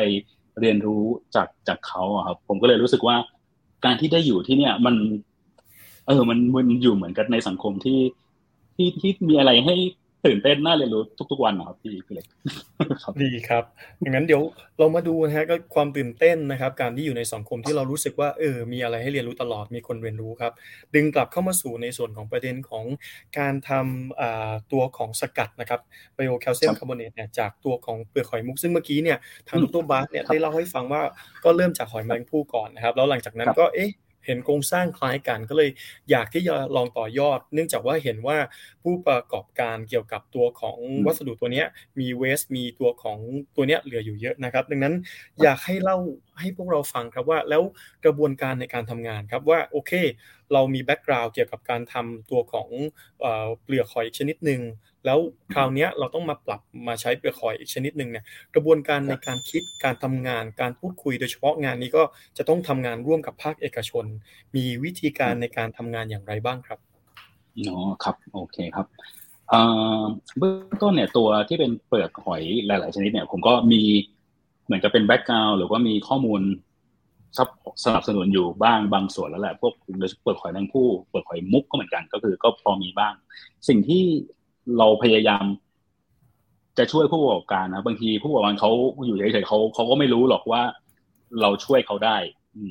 [0.59, 1.03] เรียนรู้
[1.35, 3.15] จากจากเขาอะครับ ผมก็เลยรู้สึกว่า
[3.85, 4.95] การที่ได้อยู่ที่เนี่ย มัน
[6.07, 7.99] เออ มันมันอยู่เหมือนกันในสังคมที่
[8.75, 9.75] ที่ที่มีอะไรให้
[10.25, 12.25] ตื่นเต้นน่าเรียนรู้ทุก ๆ วันนะครับพี่พี่เล็ก
[13.21, 13.63] ดีครับ
[14.01, 14.41] อย่างนั้นเดี๋ยว
[14.79, 20.53] เรามาดูนะฮะก็ความตื่นเต้นนะครับ การที่อยู่ในสังคมที่เรารู้สึกว่าเออมีอะไรให้เรียนรู้ตลอดมีคนเรียนรู้ครับ
[20.95, 22.85] ดึงกลับเข้ามาสู่ในส่วนของประเด็นของ
[23.39, 25.79] การทำตัวของสกัดนะครับ
[26.15, 29.17] ไบโอแคลเซียมคาร์บอเนตเนี่ยจากตัวของเปลือกหอยมุก ซึ่งเมื่อกี้เนี่ย
[29.47, 31.01] ทางดรบาสเนี่ยได้เล่าให้ฟังว่า
[31.43, 33.91] ก็เริ่มจากหอยแมลงภู่ก่อนนะครับแล้วหลังจากนั้นก็เอ๊ะ
[34.25, 35.69] เห็นโครงสร้างคล้ายกันก็เลย
[36.11, 38.37] อยากที่จะลองต่อยอด เนื่องจากว่าเห็นว่า
[38.83, 41.63] ผู้ประกอบการเกี่ยวกับตัวของวัสดุตัวนี้
[41.99, 43.19] มี waste มีตัวของ
[43.55, 44.95] ตัวนี้เหลืออยู่เยอะนะครับ ดังนั้น
[45.41, 45.97] อยากให้เล่า
[46.39, 47.61] ให้พวกเราฟังครับว่าแล้ว
[48.05, 49.91] กระบวนการในการทำงานครับว่าโอเค
[50.53, 52.69] เรามี background เกี่ยวกับการทำตัวของ
[53.63, 54.61] เปลือกหอยชนิดหนึ่ง
[55.05, 55.19] แล้ว
[55.53, 58.25] คราวนี้เราต้องมาปรับมาใช้เปลือกหอยอีกชนิดหนึ่งเนี่ย
[58.55, 62.03] กระบวนการในการคิดการทำงานการพูดคุยโดยเฉพาะงานนี้ก็
[62.37, 64.05] จะต้องทำงานร่วมกับภาคเอกชน
[64.55, 66.79] มีวิธีการในการทำงานอย่างไรบ้างครับ
[67.67, 68.87] อ๋อครับโอเคครับ
[70.37, 73.81] เบื้องต้นเนี่ยตัวที่เป็นเปลือกหอยหลาย ๆ ชนิดเนี่ย ผมก็มี
[74.65, 76.41] เหมือนกับเป็นแบ็กกราวหรือว่ามีข้อมูล
[77.83, 79.73] สนับสนุนอยู่บ้างบางส่วนแล้วแหละพวก
[80.21, 83.13] เปลือกหอยแมงผู้เปลือกหอยมุกก็เหมือนกันก็คือ ก็พอมีบ้าง
[83.67, 84.03] สิ่งที่
[84.77, 85.45] เราพยายาม
[86.77, 88.71] จะช่วยผู้ประกอบการนะบางทีผู้ประกอบการเขา
[89.05, 90.61] อยู่เฉยๆเขาเขาก็ไม่รู้หรอกว่า
[91.41, 92.17] เราช่วยเขาได้
[92.55, 92.61] อื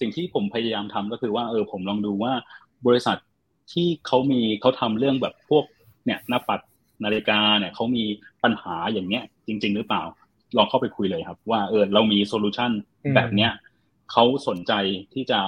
[0.00, 2.32] สิ่งที่ผมพยายามทำก็คือว่า เออ ผมลองดูว่า
[2.86, 3.16] บริษัท
[3.72, 5.64] ที่เขามีเขาทำเรื่องแบบพวก
[6.04, 6.60] เนี่ยหน้าปัด
[7.04, 8.04] นาฬิกาเนี่ยเขามี
[8.42, 10.02] ปัญหาอย่างเนี้ย จริง ๆ หรือเปล่า
[10.56, 12.70] ลองเข้าไปคุยเลยครับ ว่าเออเรามีโซลูชัน
[13.14, 13.50] แบบเนี้ย
[14.12, 14.72] เขาสนใจ
[15.14, 15.40] ที่จะ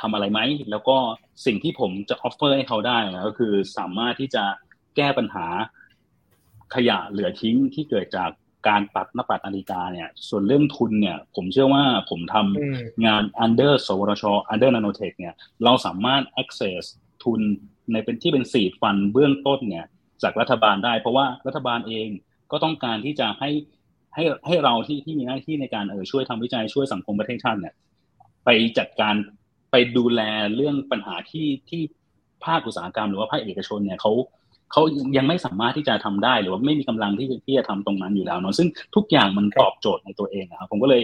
[0.00, 0.40] ทำอะไรไหม
[0.70, 0.96] แล้วก็
[1.46, 2.98] สิ่งที่ผมจะออฟเฟอร์ให้เขาได้
[3.28, 4.44] ก็คือสามารถที่จะ
[4.96, 5.46] แก้ปัญหา
[6.74, 8.30] ขยะเหลือทิ้งที่เกิดจาก
[8.68, 15.34] การปัดหน้าปัดนาฬิกาเนี่ย ส่วนเรื่องทุนเนี่ย ผมเชื่อว่าผมทำงาน under สวทช under nanotech เนี่ย
[15.64, 16.82] เราสามารถ access
[17.24, 17.40] ทุน
[17.92, 19.86] ในเป็นที่เป็นสีฟันเบื้องต้นเนี่ย
[20.22, 22.08] จากรัฐบาลได้ เพราะว่ารัฐบาลเอง
[22.52, 23.50] ก็ต้องการที่จะให้
[24.14, 27.74] ให้ให้เราที่ที่มีหน้าที่ในการเออช่วยทำวิจัยช่วยสังคมประเทศชาติเนี่ย
[28.44, 29.14] ไปจัดการ
[29.70, 30.20] ไปดูแล
[30.56, 31.82] เรื่องปัญหาที่ที่
[32.44, 34.12] ภาคอุตสาหกรรม หรือว่าภาคเอกชนเนี่ยเขา
[34.72, 34.82] เขา
[35.16, 41.02] ยังไม่สามารถที่จะทำได้หรือว่าไม่มีกำลังที่ที่จะทำตรงนั้นอยู่แล้วเนาะซึ่งทุกอย่างมันตอบโจทย์ในตัวเองนะครับผมก็เลย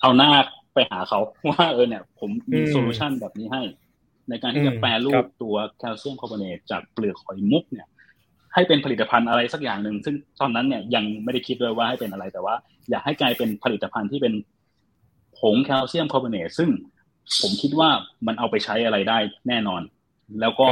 [0.00, 0.30] เอาหน้า
[0.74, 3.62] ไปหาเขาว่าเออเนี่ย ผมมี solution แบบนี้ให้
[4.28, 7.86] ในการที่จะแปรรูปตัวแคลเซียมคาร์บอเนตจากเปลือกหอยมุกเนี่ย
[8.54, 12.54] ให้เป็นผลิตภัณฑ์อะไรสักอย่างหนึ่งซึ่งตอนนั้นเนี่ยยังไม่ได้คิดด้วยว่าให้เป็นอะไรแต่ว่า
[12.90, 14.34] อยากให้กลายเป็นผลิตภัณฑ์ที่เป็น
[15.38, 16.70] ผงแคลเซียมคาร์บอเนตซึ่ง
[17.42, 17.90] ผมคิดว่า
[18.26, 19.82] มันเอาไปใช้อะไรได้แน่นอน
[20.40, 20.68] แล้วก็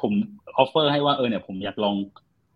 [0.00, 0.12] ผม
[0.56, 1.96] offer ให้ว่าเออเนี่ยผมอยากลอง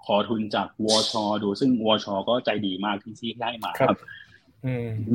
[0.05, 1.13] ขอทุนจากวอช
[1.43, 3.97] ดูซึ่งวอชก็ใจดีมากที่ที่ให้มาครับ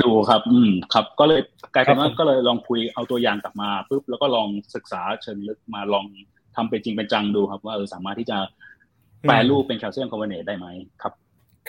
[0.01, 1.41] ดูครับ อืม ครับ ก็เลย
[1.73, 6.05] กลายเป็นว่าก็เลยลองคุยเอาตัวอย่างกลับมาปุ๊บแล้วก็ลองศึกษาเชิงลึกมาลอง
[6.55, 8.38] ทำเป็นจริงเป็นจังดูครับ ว่าเออสามารถที่จะ
[9.21, 10.67] แปรรูปเป็นแคลเซียมคาร์บอเนตได้ไหม
[11.01, 11.13] ครับ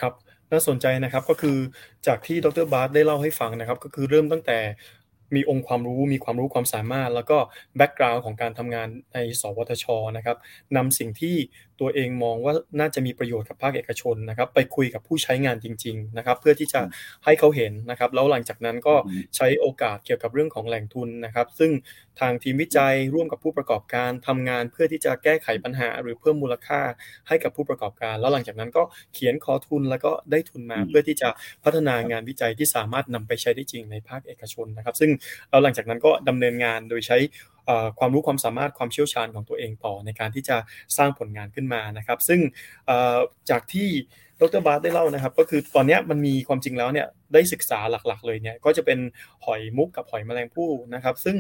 [0.01, 0.13] ครับ
[0.51, 1.57] น่าสนใจนะครับก็คือ
[2.07, 4.59] จากที่ดรบาร์ได้เล่าให้ฟังนะครับ ก็คือเริ่มตั้งแต่
[5.35, 7.39] มีองค์ความรู้มีความรู้ความสามารถ แล้วก็
[7.77, 10.37] background ของการทำงานในสวทชนะครับ
[10.77, 11.37] นำสิ่งที่
[11.81, 16.81] ตัวเองมองว่าน่าจะมีประโยชน์กับภาคเอกชนนะครับ ไปคุยกับผู้ใช้งานจริง ๆ นะครับ เพื่อที่จะ
[17.25, 18.95] ให้เขาเห็นนะครับ แล้วหลังจากนั้นก็
[19.37, 21.71] ใช้โอกาสเกี่ยวกับเรื่องของแหล่งทุนนะครับ ซึ่ง
[22.21, 26.81] ทางทีมวิจัยร่วมกับผู้ประกอบการทำงาน เพื่อที่จะแก้ไขปัญหา หรือเพิ่มมูลค่า
[27.29, 28.83] ให้กับผู้ประกอบการ แล้วหลังจากนั้นก็
[29.15, 31.29] เขียนขอทุนแล้วก็ได้ทุนมา เพื่อที่จะ
[31.65, 35.11] พัฒนางานวิจัยที่สามารถนำไปใช้ได้จริงในภาคเอกชนนะครับ ซึ่ง
[35.51, 37.19] แล้วหลังจากนั้นก็ดำเนินงานโดยใช้
[37.99, 40.57] ความรู้ความสามารถความเชี่ยวชาญของตัวเองต่อในการที่จะ
[40.97, 42.41] สร้างผลงานขึ้นมานะครับ ซึ่ง
[43.51, 43.89] จากที่
[44.41, 48.99] ดรบาร์ได้เล่านะครับ ก็คือตอนนี้มันมีความจริงแล้วเนี่ยได้ศึกษาหลักๆ เลยเนี่ยก็จะเป็น
[49.45, 51.37] หอยมุกกับหอยแมลงภู่นะครับ ซึ่ง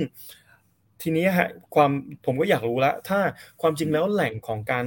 [1.02, 1.90] ทีนี้ฮะความ
[2.26, 3.20] ผมก็อยากรู้แล้วถ้า
[3.60, 4.86] ความจริงแล้วแหล่งของการ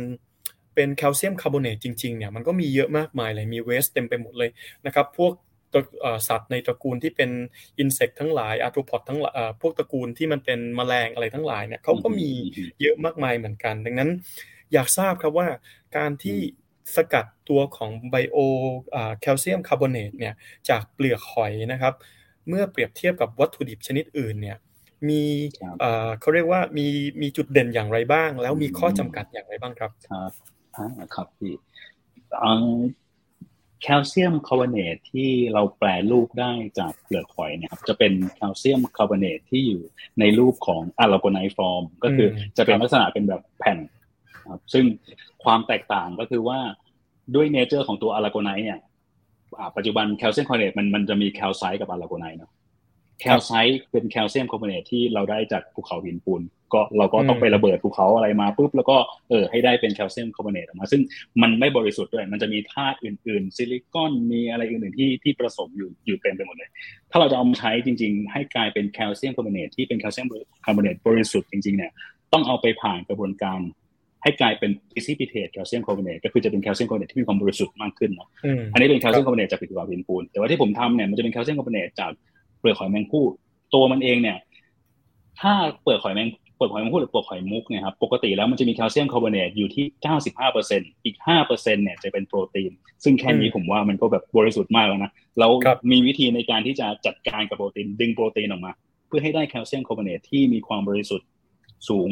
[0.76, 4.50] เป็นแคลเซียมคาร์บอเนตจริงๆเนี่ยมันก็มีเยอะมากมายเลยมี waste เต็มไปหมดเลย
[4.86, 5.34] นะครับ พวก
[6.28, 7.30] สัตว์ในตระกูลที่เป็น
[7.80, 12.30] insect ทั้งหลาย arthropod ทั้งหลายพวกตระกูลที่มันเป็นแมลงอะไรทั้งหลายเนี่ยเขาก็มี
[12.82, 14.10] เยอะมากมายเหมือนกัน ดังนั้น
[14.74, 15.48] อยากทราบครับว่า
[15.98, 16.38] การที่
[16.96, 18.38] สกัดตัวของไบโอ
[19.22, 20.34] แคลเซียมคาร์บอเนตเนี่ย
[20.70, 21.94] จากเปลือกหอยนะครับ
[22.48, 24.58] เมื่อเปรียบเทียบกับวัตถุดิบชนิดอื่นเนี่ย
[25.10, 25.24] มี
[26.20, 26.88] เขาเรียกว่ามี
[27.22, 30.32] มีจุดเด่นอย่างไรบ้าง แล้วมีข้อจำกัดอย่างไรบ้างครับ ครับ
[31.16, 31.54] ครับพี่
[33.82, 39.82] แคลเซียมคาร์บอเนตที่เราแปลรูปได้จากเปลือกหอยเนี่ยครับจะเป็นแคลเซียมคาร์บอเนตที่อยู่
[40.20, 42.28] ในรูปของ aragonite form ก็คือ
[42.58, 43.78] จะเป็นลักษณะเป็นแบบแผ่น
[44.52, 44.86] ครับซึ่ง
[45.44, 46.60] ความแตกต่างก็คือว่า
[47.36, 48.80] ด้วย nature ของตัว aragonite เนี่ย
[49.76, 52.52] ปัจจุบันแคลเซียมคาร์บอเนตมันมันจะมีแคลไซต์กับ aragonite เนาะ
[53.22, 56.42] แคลไซต์เป็นแคลเซียมคาร์บอเนตที่เราได้จากภูเขาหินปูน
[56.74, 58.98] ก็เราก็ต้องไประเบิดภูเขาอะไรมาปุ๊บแล้วก็
[59.30, 61.02] เออให้ได้เป็นแคลเซียมคาร์บอเนตออกมา ซึ่ง
[61.42, 66.70] มันไม่บริสุทธิ์ด้วย มันจะมีธาตุอื่น ๆ ซิลิคอนมีอะไรอื่นๆที่ที่ผสมอยู่อยู่เต็มไปหมดเลย
[67.12, 70.28] ถ้าเราจะเอามาใช้จริง ๆ ให้กลายเป็นแคลเซียมคาร์บอเนตที่เป็นแคลเซียม
[70.66, 71.92] คาร์บอเนตบริสุทธิ์จริง ๆ เนี่ย
[72.34, 73.60] ต้องเอาไปผ่านกระบวนการ
[74.24, 78.28] ให้กลายเป็น precipitate แคลเซียมคาร์บอเนตก็คือจะเป็นแคลเซียมคาร์บอเนตที่มีความบริสุทธิ์มากขึ้นเนาะ
[78.74, 82.12] อันนี้เป็นแคลเซียมคาร์บอเนตจากภูเขาหินปูนแต่ว่าที่ผมทำเนี่ยมันจะเป็นแคลเซียมคาร์บอเนตจาก
[82.62, 83.24] เปลือกหอยแมลงภู่
[83.74, 84.38] ตัวมันเองเนี่ย
[85.40, 89.86] ถ้าเปลือกหอยแมลงเปลือกหอยแมลงภู่หรือเปลือกหอยมุกเนี่ยครับปกติแล้วมันจะมีแคลเซียมคาร์บอเนตอยู่ที่
[90.46, 92.72] 95%อีก 5%เนี่ยจะเป็นโปรตีน
[93.04, 95.48] ซึ่งแค่นี้ผมว่ามันก็แบบบริสุทธิ์มากแล้วนะเรา
[95.92, 98.72] มีวิธีในการที่จะจัดการกับโปรตีนดึงโปรตีนออกมา
[99.08, 101.28] เพื่อให้ได้แคลเซียมคาร์บอเนตที่มีความบริสุทธิ์
[101.90, 102.10] สูง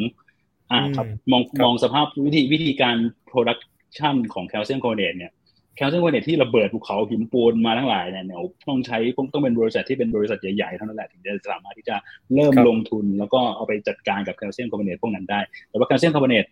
[0.70, 2.96] อ่าครับมองมองสภาพวิธีวิธีการ
[3.30, 5.32] production ของแคลเซียมคาร์บอเนตเนี่ย
[5.76, 8.24] แคลเซียมคาร์บอเนตที่ระเบิดภูเขาหินปูนมาทั้งหลายเนี่ย
[8.68, 8.98] ต้องใช้
[9.32, 11.96] ต้องเป็นบริษัทที่เป็นบริษัทใหญ่ๆเท่านั้นแหละถึงจะสามารถที่จะ
[12.34, 16.44] เริ่มลงทุน แล้วก็เอาไปจัดการกับแคลเซียมคาร์บอเนตพวกนั้นได้ แต่ว่าแคลเซียมคาร์บอเนต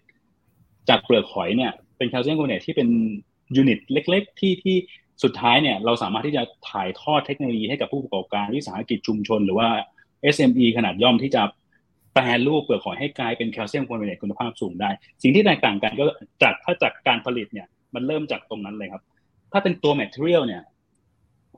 [0.88, 2.88] จากเปลือกหอยเนี่ยเป็นแคลเซียมคาร์บอเนตที่เป็น
[3.56, 4.76] unit เล็ก ๆ ที่ที่
[5.24, 9.68] สุดท้ายเนี่ยเราสามารถที่จะถ่ายทอดเทคโนโลยีให้กับผู้ประกอบการวิสาหกิจชุมชน หรือว่า
[10.34, 11.42] SME ขนาดย่อมที่จะ
[12.14, 14.90] แปรรูปเปลือกหอยให้กลายเป็นแคลเซียมคาร์บอเนตคุณภาพสูงได้
[15.22, 16.04] สิ่งที่แตกต่างกันก็
[16.42, 19.02] จากถ้าจากการผลิตเนี่ย มันเริ่มจากตรงนั้นเลยครับ
[19.52, 20.62] ถ้าเป็นตัว material เนี่ย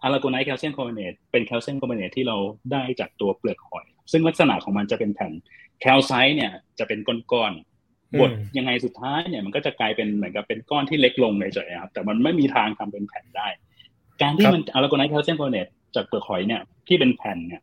[0.02, 2.36] aragonite แคลเซียมคาร์บอเนตเป็นแคลเซียมคาร์บอเนตที่เรา
[2.72, 5.32] ได้จากตัวเปลือกหอย ซึ่งลักษณะของมันจะเป็นแผ่น
[5.80, 6.98] แคลไซต์เนี่ยจะเป็น
[7.32, 13.48] ก้อนๆบดยังไงสุดท้ายเนี่ยมันก็จะกลายเป็นเหมือนกับเป็นก้อนที่เล็กลงเฉยๆครับแต่มันไม่มีทางทำเป็นแผ่นได้
[14.22, 17.62] การที่มัน aragonite แคลเซียมคาร์บอเนตจากเปลือกหอยเนี่ยที่เป็นแผ่นเนี่ย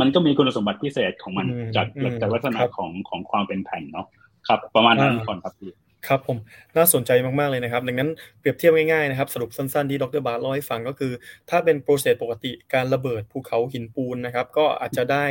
[0.00, 1.46] มันก็มีคุณสมบัติพิเศษของมัน
[1.76, 1.86] จาก
[2.20, 4.06] จากลักษณะของของความเป็นแผ่นเนาะ
[4.48, 5.72] ครับ ประมาณนั้นก่อนครับพี่
[6.08, 6.38] ครับผม
[6.76, 11.12] น่าสนใจมาก ๆ เลยนะครับ ดังนั้นเปรียบเทียบง่าย ๆ นะครับ สรุปสั้น ๆ ที่ดรบาร์เล่าให้ฟังก็คือ
[11.50, 15.26] ถ้าเป็น process ปกติการระเบิดภูเขาหินปูนนะครับ ก็อาจจะได้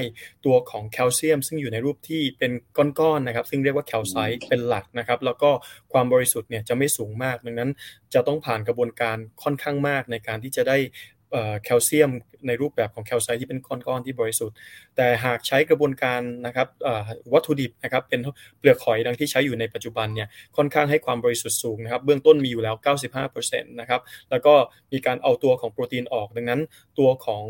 [0.46, 2.52] ตัวของแคลเซียม ซึ่งอยู่ในรูปที่เป็น
[3.00, 5.52] ก้อน ๆ นะครับ ซึ่งเรียกว่าแคลไซต์เป็นหลักนะครับ แล้วก็
[5.94, 7.70] ความบริสุทธิ์เนี่ยจะไม่สูงมาก ดังนั้น
[8.14, 10.78] จะต้องผ่านกระบวนการค่อนข้างมากในการที่จะได้
[11.64, 12.12] แคลเซียม
[12.48, 14.56] ในรูปแบบของแคลไซต์ที่เป็นก้อนๆที่บริสุทธิ์
[14.96, 16.68] แต่หากใช้กระบวนการนะครับ
[17.34, 18.20] วัตถุดิบนะครับเป็น
[18.60, 20.28] เปลือกหอยดังที่ใช้อยู่ในปัจจุบันเนี่ย
[20.58, 22.76] ค่อนข้างให้ความบริสุทธิ์สูงนะครับเบื้องต้นมีอยู่แล้ว
[23.24, 24.02] 95%นะครับ
[24.32, 24.54] แล้วก็
[24.94, 26.62] มีการเอาตัวของโปรตีนออก ดังนั้น
[27.00, 27.46] ตัวของ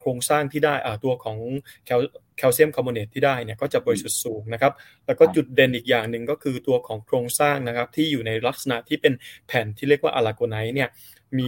[0.00, 0.74] โครงสร้างที่ได้
[1.04, 1.38] ตัวของ
[1.86, 2.00] แคล
[2.38, 4.72] แคลเซียมคาร์บอเนตที่ได้เนี่ยก็จะบริสุทธิ์สูงนะครับ
[5.06, 9.14] แล้วก็จุดเด่นอีกอย่างหนึ่งก็คือตัวของโครงสร้างนะครับที่อยู่ในลักษณะที่เป็น
[9.46, 10.88] แผ่นที่เรียกว่า aragonite เนี่ย
[11.36, 11.46] มี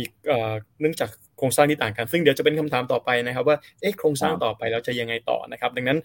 [0.80, 5.98] เนื่องจาก โครงสร้างที่ต่างกัน ซึ่งเดี๋ยวจะเป็นคำถามต่อไปนะครับ ว่าเอ๊ะโครงสร้างต่อไปแล้วจะยังไงต่อนะครับ ดังนั้น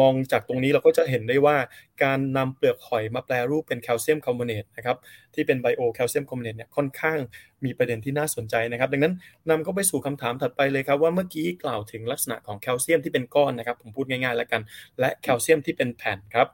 [0.00, 1.56] มองจากตรงนี้เราก็จะเห็นได้ว่า
[2.04, 4.96] การนำเปลือกหอยมาแปรรูปเป็นแคลเซียมคาร์บอเนตนะครับ
[5.34, 7.18] ที่เป็น bio แคลเซียมคาร์บอเนตเนี่ยค่อนข้าง
[7.64, 9.14] มีประเด็นที่น่าสนใจนะครับ ดังนั้น
[9.50, 14.62] นำก็ไปสู่คำถามถัดไปเลยครับว่าเมื่อกี้กล่าวถึงลักษณะของแคลเซียมที่เป็นก้อนนะครับ ผมพูดง่ายๆแล้วกัน
[15.00, 16.48] และแคลเซียมที่เป็นแผ่นครับ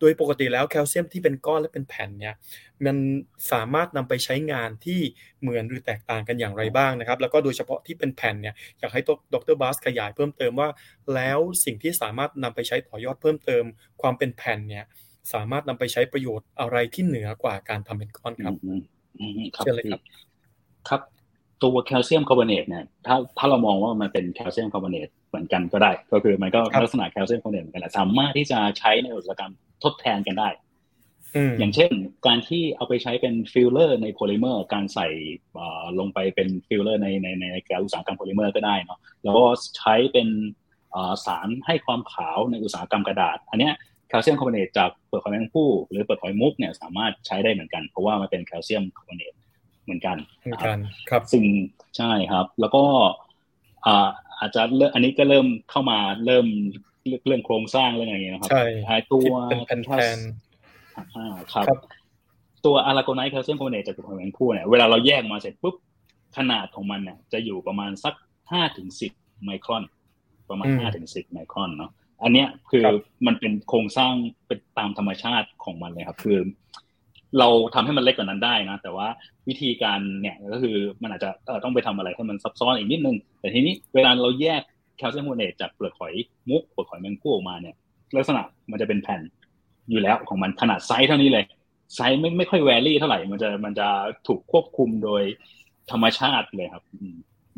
[0.00, 2.34] โดยปกติแล้วแคลเซียมที่เป็นก้อนและเป็นแผ่นเนี่ย
[2.84, 2.96] มัน
[3.52, 5.00] สามารถนำไปใช้งานที่
[5.40, 9.02] เหมือนหรือแตกต่างกันอย่างไรบ้างนะครับ แล้วก็โดยเฉพาะที่เป็นแผ่นเนี่ยอยากให้
[9.34, 10.68] ดรบาสขยายเพิ่มเติมว่า
[11.14, 13.64] แล้วสิ่งที่สามารถนำไปใช้ต่อยอดเพิ่มเติม
[14.02, 14.84] ความเป็นแผ่นเนี่ย
[15.32, 18.54] สามารถนำไปใช้ประโยชน์อะไรที่เหนือกว่าการทำเป็นก้อนครับ
[19.64, 20.00] เชิญเลยครับ
[20.88, 21.00] ครับ
[21.62, 29.52] ตัวแคลเซียมคาร์บอเนตเนี่ยถ้าถ้าเรามองว่ามันเป็นแคลเซียมคาร์บอเนตเหมือนกันก็ได้ ก็คือมันก็ลักษณะแคลเซียมคาร์บอเนตเหมือนกันสามารถที่จะใช้ในอุตสาหกรรม
[29.82, 30.48] ทดแทนกันได้
[31.58, 31.90] อย่างเช่น
[32.26, 35.08] การที่เอาไปใช้เป็นฟิลเลอร์ในโพลิเมอร์ การใส่
[35.98, 39.44] ลงไปเป็นฟิลเลอร์ในในในการอุตสาหกรรมโพลิเมอร์ก็ได้เนาะแล้วก็
[39.76, 40.28] ใช้เป็น
[41.26, 43.74] สารให้ความขาวในอุตสาหกรรมกระดาษ อันเนี้ย
[44.08, 49.32] แคลเซียมคาร์บอเนตจากเปลือกหอยแมลงภู่หรือเปลือกหอยมุกเนี่ยสามารถใช้ได้เหมือนกัน เพราะว่ามันเป็นแคลเซียมคาร์บอเนต
[49.84, 50.78] เหมือนกันเหมือนกัน
[51.10, 51.44] ครับซึ่ง
[51.96, 52.84] ใช่ครับ แล้วก็
[54.38, 54.62] อาจจะ
[54.94, 56.46] อันนี้ก็เริ่มเข้ามาเริ่ม
[57.26, 58.50] เรื่องโครงสร้างเรื่องอะไรเงี้ยนะครับ
[58.86, 59.34] ใช่ตัว
[59.68, 60.18] เป็นแผ่น
[61.16, 61.64] อ่าครับ
[62.64, 65.74] ตัว aragonite แคลเซียมคาร์บอเนตจากตัวแมลงภู่เนี่ยเวลาเราแยกมาเสร็จปุ๊บ
[66.36, 68.14] ขนาดของมันเนี่ยจะอยู่ประมาณสัก
[68.52, 69.12] ห้าถึงสิบ
[69.44, 69.84] ไมครอน
[70.50, 71.90] ประมาณห้าถึงสิบไมครอนเนาะ
[72.22, 72.84] อันเนี้ยคือ
[73.26, 74.12] มันเป็นโครงสร้าง
[74.46, 76.38] เป็นตามธรรมชาติของมันเลยครับ คือ
[77.38, 79.08] เราทำให้มันเล็กกว่านั้นได้นะ แต่ว่า
[79.48, 81.30] วิธีการเนี่ยก็คือมันอาจจะ
[81.64, 84.62] ต้องไปทำอะไรให้มันซับซ้อนอีกนิดนึง แต่ทีนี้เวลาเราแยก
[84.96, 86.14] แคลเซียมคาร์บอเนตจากเปลือกหอย
[86.50, 87.74] มุกเปลือกหอยแมลงภู่ออกมาเนี่ย
[88.16, 89.20] ลักษณะมันจะเป็นแผ่น
[89.90, 91.44] อยู่แล้วของมันขนาดไซส์เท่านี้เลย
[91.94, 93.88] ไซส์ไม่ไม่ค่อย vary เท่าไหร่มันจะมันจะ
[94.26, 95.22] ถูกควบคุมโดย
[95.90, 96.84] ธรรมชาติเลยครับ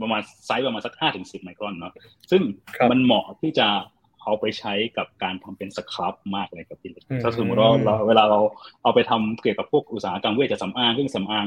[0.03, 1.93] ประมาณไซส์ประมาณสักห้าถึงสิบไมครอนเนาะ
[2.31, 2.43] ซึ่ง
[2.91, 3.69] มันเหมาะที่จะ
[4.23, 8.41] เอาไปใช้กับการทำเป็นสครับมากเลยครับพี่ถ้าสมมติว่าเราเวลาเรา
[8.83, 11.45] เอาไปทำเกี่ยวกับพวกอุตสาหกรรมเวชสำอางเครื่องสำอาง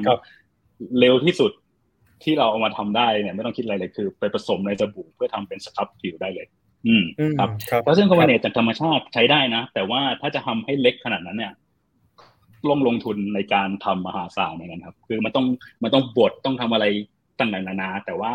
[1.00, 1.52] เร็วที่สุด
[2.24, 6.48] ที่เราเอามาทำได้เนี่ยไม่ต้องคิดอะไรเลยคือ ไปผสมในสบู่เพื่อทำเป็นสครับผิวได้เลย
[6.88, 7.04] อืม
[7.40, 7.50] ครับ
[7.84, 11.54] เพราะซึ่งคอมบาเนตจากธรรมชาติใช้ได้นะ แต่ว่าถ้าจะทำให้เล็กขนาดนั้นเนี่ย
[12.70, 15.46] ลงลงทุนในการทำมหาศาลเหมือนกันครับ คือมันต้อง
[15.84, 16.86] มันต้องบดต้องทำอะไร
[17.40, 18.34] ต่างๆนานา แต่ว่า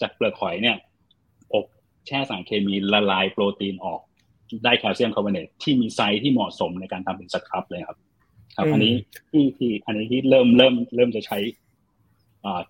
[0.00, 0.76] จากเปลือกหอยเนี่ย
[1.52, 1.66] อบ
[2.06, 4.00] แช่สารเคมีละลายโปรตีนออก
[4.64, 7.98] ได้แคลเซียมคาร์บอเนตที่มีไซส์ที่เหมาะสมในการทำเป็น scrub เลยครับ
[8.56, 8.94] ครับ อันนี้
[9.30, 11.38] ที่ที่อันนี้ที่เริ่มเริ่มเริ่มจะใช้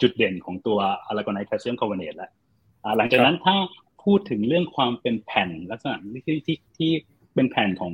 [0.01, 2.31] จุดเด่นของตัว aragonite แคลเซียมคาร์บอเนตแล้ว
[2.97, 3.57] หลังจากนั้นถ้า
[4.05, 5.97] พูดถึงเรื่องความเป็นแผ่นลักษณะ
[6.27, 6.91] ที่ที่ที่
[7.35, 7.93] เป็นแผ่นของ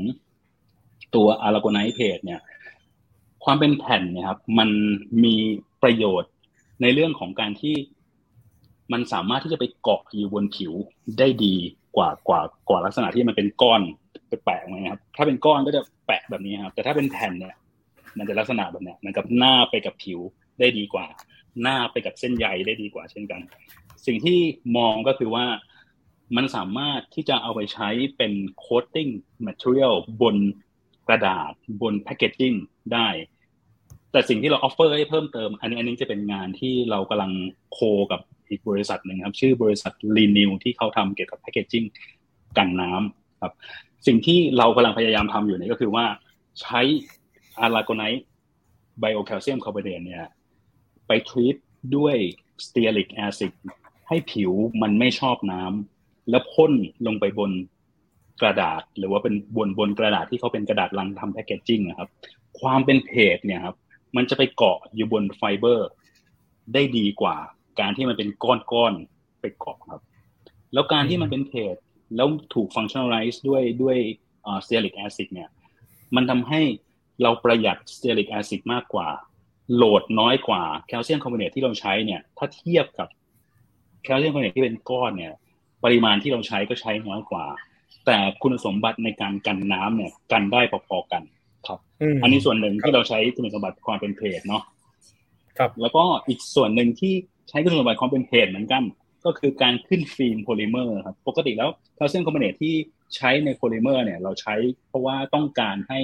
[1.15, 2.41] ตัวอาราโกไนเพจเนี่ย
[3.45, 4.71] ความเป็นแผ่นเนี่ยครับ มัน
[5.25, 5.35] มี
[5.83, 6.31] ประโยชน์
[6.83, 7.75] ในเรื่องของการที่
[8.93, 10.73] มันสามารถที่จะไปเกาะอยู่บนผิว
[11.19, 11.55] ได้ดี
[11.97, 13.83] กว่ากว่ากว่าลักษณะที่มันเป็นก้อน
[14.45, 17.55] แปะๆไงครับ ถ้าเป็นก้อนก็จะแปะแบบนี้ครับ แต่ถ้าเป็นแผ่นเนี่ย
[18.19, 20.21] มันจะลักษณะแบบเนี้ยมันกับหน้าไปกับผิว
[20.59, 21.07] ได้ดีกว่า
[21.63, 23.41] หน้าไปกับเส้นใยได้ดีกว่าเช่นกัน
[24.07, 24.39] สิ่งที่
[24.77, 25.47] มองก็คือว่า
[26.37, 28.33] มันสามารถที่จะเอาไปใช้เป็น
[28.65, 29.11] coating
[29.47, 30.37] material บน
[31.09, 31.53] กระดาษ
[31.83, 32.55] บน packaging
[32.93, 33.09] ได้
[34.13, 37.33] แต่สิ่งที่เรา offer ให้เพิ่มเติม อันนี้อันนี้จะเป็นงานที่เรากำลัง
[37.73, 37.79] co
[38.13, 41.85] กับอีกบริษัทหนึ่งครับ ชื่อบริษัท Renew ที่เขาทำเกี่ยวกับ packaging
[42.59, 43.53] กันน้ำครับ
[44.07, 46.05] สิ่งที่เรากำลังพยายามทำอยู่นี่ก็คือว่า
[46.61, 46.81] ใช้
[47.61, 50.29] aragonite bio calcium carbonate เนี่ย
[51.07, 51.57] ไป treat
[51.97, 52.17] ด้วย
[52.67, 53.53] stearic acid
[54.09, 54.53] ให้ผิว
[54.83, 56.73] มันไม่ชอบน้ำแล้วพ่น
[57.07, 57.51] ลงไปบน
[58.43, 62.09] กระดาษ หรือว่าเป็นบนบนกระดาษที่เขาเป็นกระดาษลังทำ packaging นะครับ
[62.61, 63.77] ความเป็นเพจเนี่ยครับ
[64.17, 65.89] มันจะไปเกาะอยู่บนไฟเบอร์
[66.75, 67.37] ได้ดีกว่า
[67.81, 70.03] การที่มันเป็นก้อนๆไปเกาะครับ
[70.73, 71.77] แล้วการที่มันเป็น plate
[72.17, 73.97] แล้วถูก functionalize ด้วยด้วย
[74.65, 75.51] stearic acid เนี่ย
[76.17, 76.61] มันทำให้
[77.23, 79.09] เราประหยัด stearic acid มากกว่า
[79.75, 83.09] load น้อยกว่า calcium carbonate ที่เราใช้เนี่ย ถ้าเทียบกับ
[84.03, 85.35] calcium carbonate ที่เป็นก้อนเนี่ย
[85.85, 87.45] ปริมาณที่เราใช้ก็ใช้น้อยกว่า
[88.07, 91.23] แต่คุณสมบัติในการกันน้ำเนี่ย กันได้พอๆกัน
[91.67, 91.79] ครับ
[92.23, 94.63] อันนี้ส่วนหนึ่งที่เราใช้คุณสมบัติความเป็นเพจเนาะ
[95.59, 97.15] ครับ แล้วก็อีกส่วนหนึ่งที่
[97.49, 98.83] ใช้คุณสมบัติความเป็นเพจเหมือนกัน
[99.25, 102.75] ก็คือการขึ้นฟิล์มโพลิเมอร์ครับปกติแล้ว calcium carbonate ที่
[103.17, 104.55] ใช้ในโพลิเมอร์เนี่ย เราใช้
[104.89, 105.99] เพราะว่าต้องการให้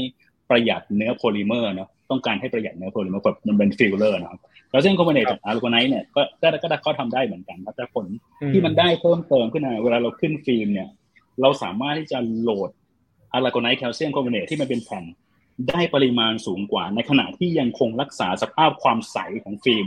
[0.49, 4.41] ประหยัดเนื้อโพลิเมอร์เนาะ ต้องการให้ประหยัดเนื้อโพลิเมอร์แบบมันเป็นฟิลเลอร์นะครับ
[4.71, 8.07] แล้ว calcium carbonate จาก aragonite เนี่ยก็ก็ก็เขาทำได้เหมือนกันครับแต่ผล
[8.53, 10.89] ที่มันได้เพิ่มเติมขึ้นมาเวลาเราขึ้นฟิล์มเนี่ย
[11.41, 12.71] เราสามารถที่จะ load
[13.33, 15.05] aragonite calcium carbonate ที่มันเป็นแผ่น
[15.69, 19.87] ได้ปริมาณสูงกว่า ในขณะที่ยังคงรักษาสภาพความใสของฟิล์ม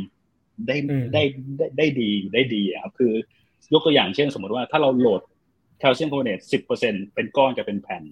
[0.68, 0.78] ได้
[1.14, 1.24] ได้
[1.58, 3.14] ได้ได้ดีได้ดีครับคือ
[3.74, 5.22] ยกตัวอย่างเช่น สมมติว่าถ้าเรา load
[5.80, 8.04] calcium carbonate สิบเปอร์เซ็นต์เป็นก้อนกับเป็นแผ่น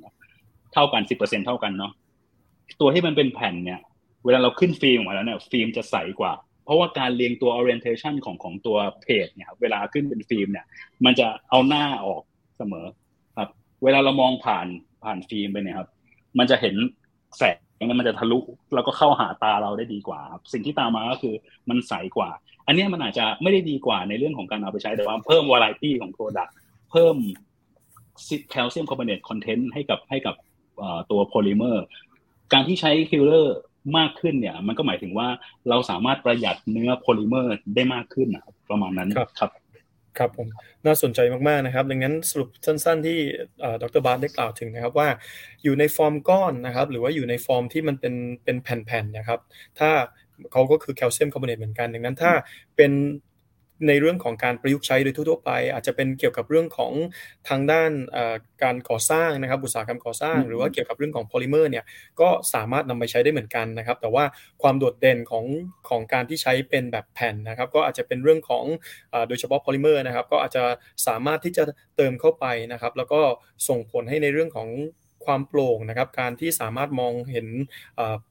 [0.73, 1.91] เท่ากันสิบเปอร์เซ็นต์เท่ากันเนาะ
[2.81, 3.79] ตัวที่มันเป็นแผ่นเนี่ย
[4.25, 6.33] เวลาเราขึ้นฟิล์มมาแล้วเนี่ยฟิล์มจะใสกว่า
[6.65, 10.65] เพราะว่าการเรียงตัว orientation ของของตัวเพจเนี่ยเวลาขึ้นเป็นฟิล์มเนี่ย
[11.05, 12.23] มันจะเอาหน้าออก
[12.57, 12.85] เสมอ
[13.37, 13.49] ครับ
[13.83, 14.67] เวลาเรามองผ่าน
[15.03, 15.89] ผ่านฟิล์มไปเนี่ยครับ
[16.37, 16.75] มันจะเห็น
[17.37, 17.57] แสง
[17.99, 18.39] มันจะทะลุ
[18.73, 21.35] แล้วก็เข้าหาตาเราได้ดีกว่าครับสิ่งที่ตามมาก็คือ
[21.69, 22.29] มันใสกว่า
[22.67, 26.51] อันนี้มันอาจจะไม่ได้ดีกว่าในเรื่องของการเอาไปใช้แต่ว่าเพิ่มวาไรตี้ของ Product
[26.91, 27.15] เพิ่ม
[28.51, 30.35] calcium carbonate content ให้กับให้กับ
[31.11, 31.85] ตัวโพลิเมอร์
[32.53, 33.57] การที่ใช้ฟิลเลอร์
[33.97, 35.27] มากขึ้นเนี่ย มันก็หมายถึงว่า
[35.69, 39.51] เราสามารถประหยัดเนื้อโพลิเมอร์ได้มากขึ้นนะประมาณนั้นครับ
[40.17, 40.47] ครับผม
[40.85, 43.17] น่าสนใจมากๆนะครับ ดังนั้นสรุปสั้นๆที่
[43.81, 45.09] ดร.บาสได้กล่าวถึงนะครับว่า
[45.63, 48.13] อยู่ในฟอร์มก้อนนะครับ หรือว่าอยู่ในฟอร์มที่มันเป็น
[48.43, 49.39] เป็นแผ่นๆนะครับ
[49.79, 49.89] ถ้า
[50.51, 52.31] เขาก็คือ calcium carbonate เหมือนกัน ดังนั้นถ้า
[52.75, 52.91] เป็น
[53.87, 56.93] ในเรื่องของการประยุกต์ใช้โดยทั่วไป อาจจะเป็นเกี่ยวกับเรื่องของ
[57.49, 57.91] ทางด้าน
[58.63, 61.85] การก่อสร้างนะครับอุตสาหกรรมก่อสร้าง หรือว่าเกี่ยวกับเรื่องของโพลิเมอร์เนี่ย
[62.21, 64.23] ก็สามารถนำไปใช้ได้เหมือนกันนะครับ แต่ว่า
[64.61, 65.45] ความโดดเด่นของ
[65.89, 68.65] ของการที่ใช้เป็นแบบแผ่นนะครับ ก็อาจจะเป็นเรื่องของ
[69.27, 70.63] โดยเฉพาะโพลิเมอร์นะครับ ก็อาจจะ
[71.07, 71.63] สามารถที่จะ
[71.97, 73.21] เติมเข้าไปนะครับ แล้วก็
[73.67, 74.69] ส่งผลให้ในเรื่องของ
[75.25, 77.47] ความโปร่งนะครับการที่สามารถมองเห็น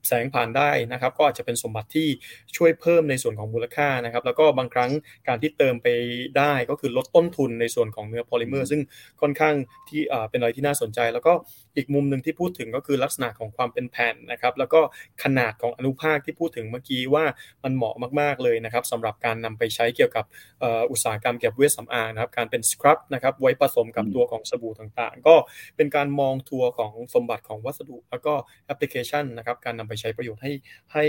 [0.07, 2.09] แสงผ่านได้นะครับก็อาจจะเป็นสมบัติที่
[2.57, 4.91] ช่วยเพิ่มในส่วนของมูลค่านะครับแล้วก็บางครั้ง
[5.29, 5.89] การที่เติมไป
[6.39, 8.81] ได้ก็คือลดต้นทุนในส่วนของเนื้อโพลิเมอร์ซึ่ง
[9.21, 9.55] ค่อนข้าง
[9.89, 11.33] ที่เป็นอะไรที่น่าสนใจ แล้วก็
[11.77, 14.81] อีกมุมหนึ่งที่พูดถึงก็คือลักษณะของความเป็นแผ่นนะครับแล้วก็
[15.23, 17.25] ขนาดของอนุภาคที่พูดถึงเมื่อกี้ว่า
[17.65, 20.25] มันเหมาะมาก ๆเลยนะครับสำหรับการนำไปใช้เกี่ยวกับ
[20.91, 25.35] อุตสาหกรรมเกี่ยวกับเวชสำอางนะครับการเป็นสครับนะครับไว้ผสมกับตัวของสบู่ต่างๆ ก็
[25.77, 28.33] เป็นการมองทัวร์ของสมบัติของวัสดุ แล้วก็
[28.67, 30.53] แอปพลิเคชันนะครับการนำไปใช้ประโยชน์ให้
[30.93, 31.05] ให้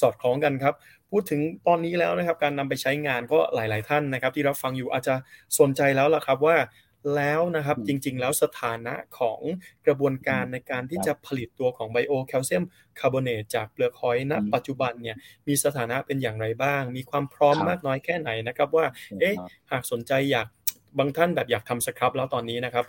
[0.00, 0.74] สอดคล้องกันครับ
[1.10, 5.14] พูดถึงตอนนี้แล้วนะครับการนำไปใช้งานก็หลาย ๆ ท่านนะครับ ที่รับฟังอยู่อาจจะ
[5.58, 6.56] สนใจแล้วล่ะครับว่า
[7.16, 9.40] แล้วนะครับจริงๆ แล้วสถานะของ
[9.86, 12.64] กระบวนการในการที่จะผลิตตัวของไบโอแคลเซียม
[13.00, 15.16] คาร์บอเนตจากเปลือกหอยณปัจจุบันเนี่ย
[15.48, 18.86] มีสถานะเป็นอย่างไรบ้าง มีความพร้อมมากน้อยแค่ไหนนะครับว่า
[19.20, 19.34] เอ๊ะ
[19.70, 20.46] หากสนใจอยาก
[20.98, 22.84] บางท่านแบบอยากทำสครับแล้วตอนนี้นะครับ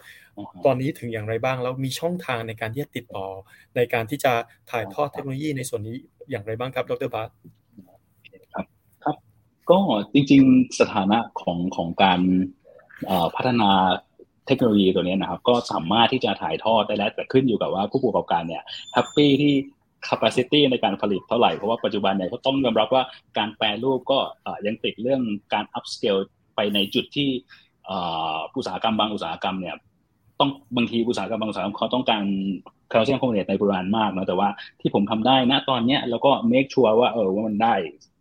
[0.66, 3.28] ตอนนี้ถึงอย่างไรบ้างแล้วมีช่องทางในการที่จะติดต่อ
[3.76, 4.34] ในการที่จะ
[4.72, 5.98] ถ่ายทอดเทคโนโลยีในส่วนนี้
[6.30, 7.30] อย่างไรบ้างครับ ดรบาส
[8.54, 8.66] ครับ
[9.04, 9.16] ครับ
[9.70, 9.80] ก็
[10.14, 12.22] จริงๆสถานะของของการ
[13.36, 13.72] พัฒนา
[14.48, 19.54] เทคโนโลยีตัวนี้นะครับ ก็สามารถที่จะถ่ายทอดได้แล้วแต่ขึ้นอยู่กับว่าผู้ประกอบการเนี่ยแฮปปี้ที่
[20.08, 23.04] capacity ในการผลิตเท่าไหร่ เพราะว่าปัจจุบันเนี่ยเขาต้องยอมรับว่า
[23.38, 24.20] การแปรรูปก็
[24.66, 25.22] ยังติดเรื่อง
[25.54, 26.22] การ upscale
[26.56, 27.30] ไปในจุดที่
[28.56, 29.76] อุตสาหกรรมบางอุตสาหกรรมเนี่ย
[30.40, 32.24] ต้องบางทีอุตสาหกรรมบางอุตสาหกรรมเขาต้องการ
[32.90, 34.50] calcium carbonate ในปริมาณมากนะแต่ว่า
[34.82, 37.74] ที่ผมทำได้นะตอนเนี้ยแล้วก็ make sure ว่าเออว่ามันได้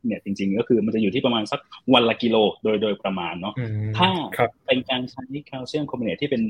[0.07, 1.61] เนี่ยจริง ๆ ก็คือมันจะอยู่ที่ประมาณสัก
[1.95, 3.55] วันละกิโลโดยโดยประมาณเนาะ
[3.97, 4.09] ถ้า
[4.67, 6.43] เป็นการใช้ calcium carbonate ที่เป็น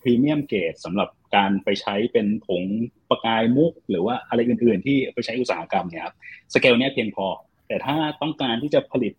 [0.00, 2.62] premium grade สำหรับการไปใช้เป็นผง
[3.10, 6.14] ประกายมุก หรือว่าอะไรอื่น ๆ ที่ไปใช้อุตสาหกรรมเนี่ยครับ
[6.54, 7.26] สเกลเนี้ยเพียงพอ
[7.68, 9.12] แต่ถ้าต้องการที่จะผลิต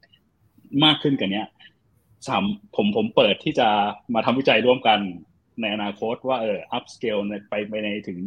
[0.84, 1.48] มากขึ้นกันเนี้ย
[2.28, 2.44] สาม
[2.76, 3.68] ผมผมเปิดที่จะ
[4.14, 5.00] มาทำวิจัยร่วมกัน
[5.62, 7.18] ในอนาคตว่าเออ upscale
[7.50, 8.20] ไปไปในถึง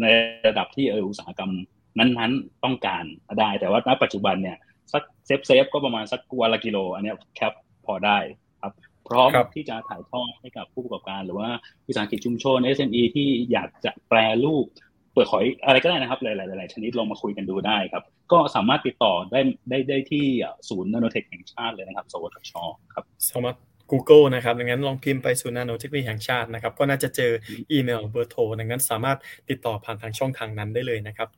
[0.00, 0.06] ใน
[0.46, 1.52] ระดับที่เอออุตสาหกรรม
[1.98, 3.04] นั้นๆต้องการ
[3.38, 4.56] ได้ แต่ว่าณปัจจุบันเนี่ย
[4.92, 7.52] สัก safe safe ก็ประมาณสักวันละกิโล อันนี้ cap
[7.86, 8.18] พอได้
[8.62, 8.72] ครับ
[9.08, 11.50] พร้อมที่จะถ่ายทอดให้กับผู้ประกอบการ หรือว่า
[11.86, 14.66] วิสาหกิจชุมชน SME ที่อยากจะแปรรูป
[15.14, 16.26] เปิดขอยอะไรก็ได้นะครับ ห
[16.60, 18.02] ลายๆชนิดลองมาคุยกันดูได้ครับ
[18.32, 19.40] ก็สามารถติดต่อได้
[19.70, 20.24] ได้ได้ที่
[20.68, 22.52] ศูนย์นาโนเทคแห่งชาติเลยนะครับ สวทช
[22.94, 23.56] ครับสามารถ
[23.90, 27.32] Google นะครับ ดังนั้นลองพิมพ์ไปศูนย์นาโนเทคโนโลยีแห่งชาตินะครับ ก็น่าจะเจอ
[27.72, 29.18] อีเมลเบอร์โทร ดังนั้นสามารถ
[29.50, 31.28] ติดต่อผ่านทางช่องทางนั้นได้เลยนะครับ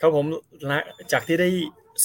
[0.00, 0.26] ครับผม
[1.12, 1.48] จากที่ได้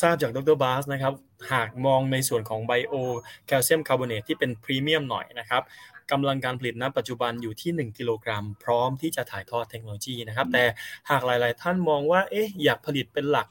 [0.01, 1.13] ทราบจากดร.บาสนะครับ
[1.51, 5.63] หากมองในส่วนของ bio calcium carbonate ที่เป็นพรีเมียมหน่อยนะครับ
[6.12, 10.64] กำลังการผลิตณปัจจุบันอยู่ที่ 1 กิโลกรัม พร้อมที่จะถ่ายทอดเทคโนโลยีนะครับ แต่
[11.10, 13.49] หากหลาย ๆ ท่านมองว่าเอ๊ะอยากผลิตเป็นหลัก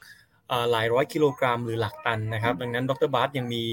[0.71, 3.63] หลายร้อยกิโลกรัมหรือหลักตันนะครับ ดังนั้นดร.บาสยังมี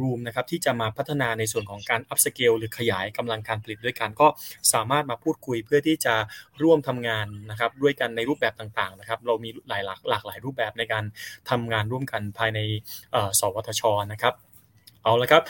[0.00, 4.26] room นะครับที่จะมาพัฒนาในส่วนของการ upscale หรือขยายกำลังการผลิตด้วยกัน ก็
[4.72, 6.14] สามารถมาพูดคุยเพื่อที่จะ
[6.62, 11.04] ร่วมทำงานนะครับด้วยกันในรูปแบบต่างๆนะครับ เรามีหลายหลากหลากหลายรูปแบบในการ
[11.50, 12.58] ทำงานร่วมกันภายใน
[13.40, 14.34] สวทชนะครับ
[15.02, 15.42] เอาละครับ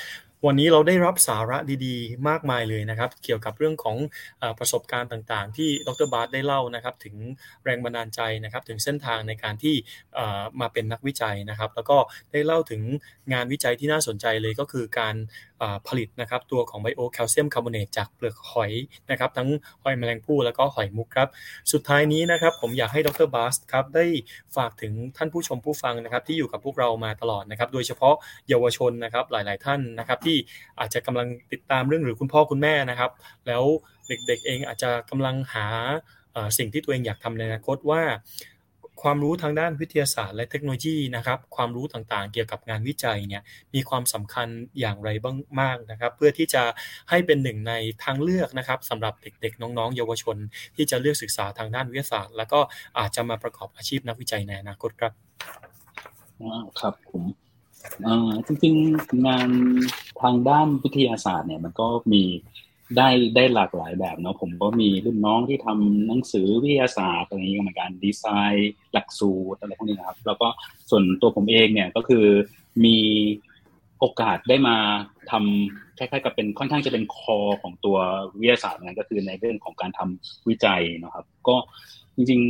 [0.49, 3.97] วันนี้เราได้รับสาระดีๆ มากมายเลยนะครับ เกี่ยวกับเรื่องของ
[4.43, 7.17] อประสบการณ์ต่างๆ ที่ดรบาร์ได้เล่านะครับ ถึง
[7.65, 9.75] แรงบันดาลใจนะครับ ถึงเส้นทางในการที่
[10.61, 11.97] มาเป็นนักวิจัยนะครับ แล้วก็
[12.33, 12.83] ได้เล่าถึง
[13.33, 15.15] งานวิจัยที่น่าสนใจเลยก็คือการ
[15.89, 18.73] ผลิตนะครับตัวของไบโอแคลเซียมคาร์บอเนตจากเปลือกหอย
[19.11, 19.49] นะครับทั้ง
[19.83, 21.29] หอยแมลงภู่แล้วก็หอยมุกครับ
[21.73, 24.05] สุดท้ายนี้นะครับผมอยากให้ดรบาสครับได้
[24.57, 28.15] ฝากถึงท่านผู้ชมผู้ฟังนะครับที่อยู่กับพวกเรามาตลอดนะครับโดยเฉพาะ
[28.49, 30.37] เยาวชนนะครับหลาย ๆ ท่านนะครับที่
[30.79, 33.11] อาจจะกำลังติดตามเรื่องหรือคุณพ่อคุณแม่นะครับ
[33.47, 33.63] แล้ว
[34.09, 35.67] เด็ก ๆ เองอาจจะกำลังหา
[36.59, 38.03] สิ่งที่ตัวเองอยากทำในอนาคตว่า
[39.03, 43.43] ความรู้ทางด้านวิทยาศาสตร์และเทคโนโลยีนะครับ ความรู้ต่างๆ เกี่ยวกับงานวิจัยเนี่ย
[43.75, 44.49] มีความสำคัญ
[44.81, 46.63] อย่างไรบ้างมากนะครับ เพื่อที่จะ
[47.11, 47.73] ให้เป็นหนึ่งใน
[48.05, 50.37] ทางเลือกนะครับสำหรับเด็กๆ น้องๆ เยาวชน
[50.77, 52.61] ที่จะเลือกศึกษาทางด้านวิทยาศาสตร์ แล้วก็
[52.99, 55.13] อาจจะมาประกอบอาชีพนักวิจัยในอนาคตครับ
[56.81, 57.25] ครับผม
[58.47, 59.49] จริงๆงาน
[60.23, 62.23] ทางด้านวิทยาศาสตร์เนี่ยมันก็มี
[62.97, 70.49] ได้ได้หลากหลายแบบเนาะผมก็มีรุ่นน้องที่ทำหนังสือวิทยาศาสตร์อะไรนี้ก็เหมือนกันดีไซน์หลักสูตรอะไรพวกนี้นะครับ แล้วก็
[70.91, 72.25] ส่วนตัวผมเองเนี่ยก็คือ
[72.85, 72.99] มี
[73.99, 74.77] โอกาสได้มา
[75.31, 77.97] ทำคล้ายๆกับเป็นค่อนข้างจะเป็นคอของตัว
[78.41, 81.57] วิทยาศาสตร์นั่นก็คือในเรื่องของการทำวิจัยนะครับ ก็
[82.17, 82.41] จริง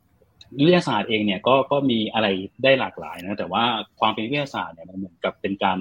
[0.00, 2.26] ๆวิทยาศาสตร์เองเนี่ยก็ก็มีอะไร
[2.64, 3.64] ได้หลากหลายนะแต่ว่า
[4.00, 5.78] ความเป็นวิทยาศาสตร์เนี่ยมันเหมือนกับเป็นการ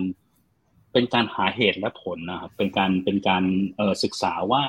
[0.94, 3.44] เป็นการหาเหตุและผลนะครับ เป็นการเป็นการ
[4.04, 4.62] ศึกษาว่า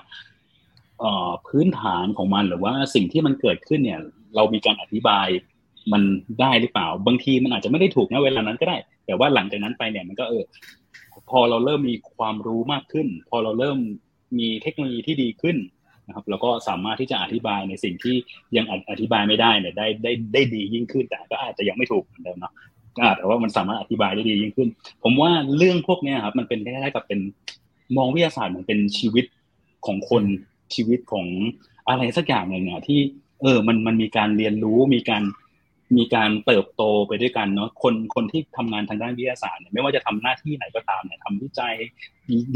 [1.48, 4.00] พื้นฐานของมันหรือว่าสิ่งที่มันเกิดขึ้นเนี่ย
[4.36, 5.28] เรามีการอธิบาย
[5.92, 6.02] มัน
[6.40, 10.44] ได้หรือเปล่า บางทีมันอาจจะไม่ได้ถูกนะเวลานั้นก็ได้ แต่ว่าหลังจากนั้นไปเนี่ยมันก็เออ
[11.30, 13.78] พอเราเริ่มมีความรู้มากขึ้น พอเราเริ่ม
[14.38, 15.56] มีเทคโนโลยีที่ดีขึ้น
[16.06, 18.16] นะครับเราก็สามารถที่จะอธิบายในสิ่งที่
[18.56, 22.52] ยังอธิบายไม่ได้เนี่ยได้ได้ได้ดียิ่งขึ้นแต่ก็อาจจะยังไม่ถูกเหมือนเดิมเนาะ
[23.16, 24.68] แต่ว่ามันสามารถอธิบายได้ดียิ่งขึ้น
[25.02, 27.20] ผมว่าเรื่องพวกนี้ครับ มันเป็นคล้ายๆกับเป็น
[27.96, 29.24] มองวิทยาศาสตร์เหมือนเป็นชีวิต
[29.86, 30.24] ของคน
[30.74, 31.26] ชีวิตของ
[31.88, 33.00] อะไรสักอย่างหนึ่งอะที่
[33.42, 35.22] เออ มันมันมีการเรียนรู้มีการ
[35.96, 41.74] มีการเติบโตไปด้วยกันเนาะคนคนที่ทำงานทางด้านวิทยาศาสตร์เนี่ยไม่ว่าจะทำหน้าที่ไหนก็ตามเนี่ยทำวิจัย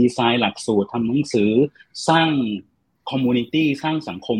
[0.00, 1.50] ดีไซน์หลักสูตรทำหนังสือ
[2.08, 2.28] สร้าง
[3.10, 4.38] คอมมูนิตี้สร้างสังคม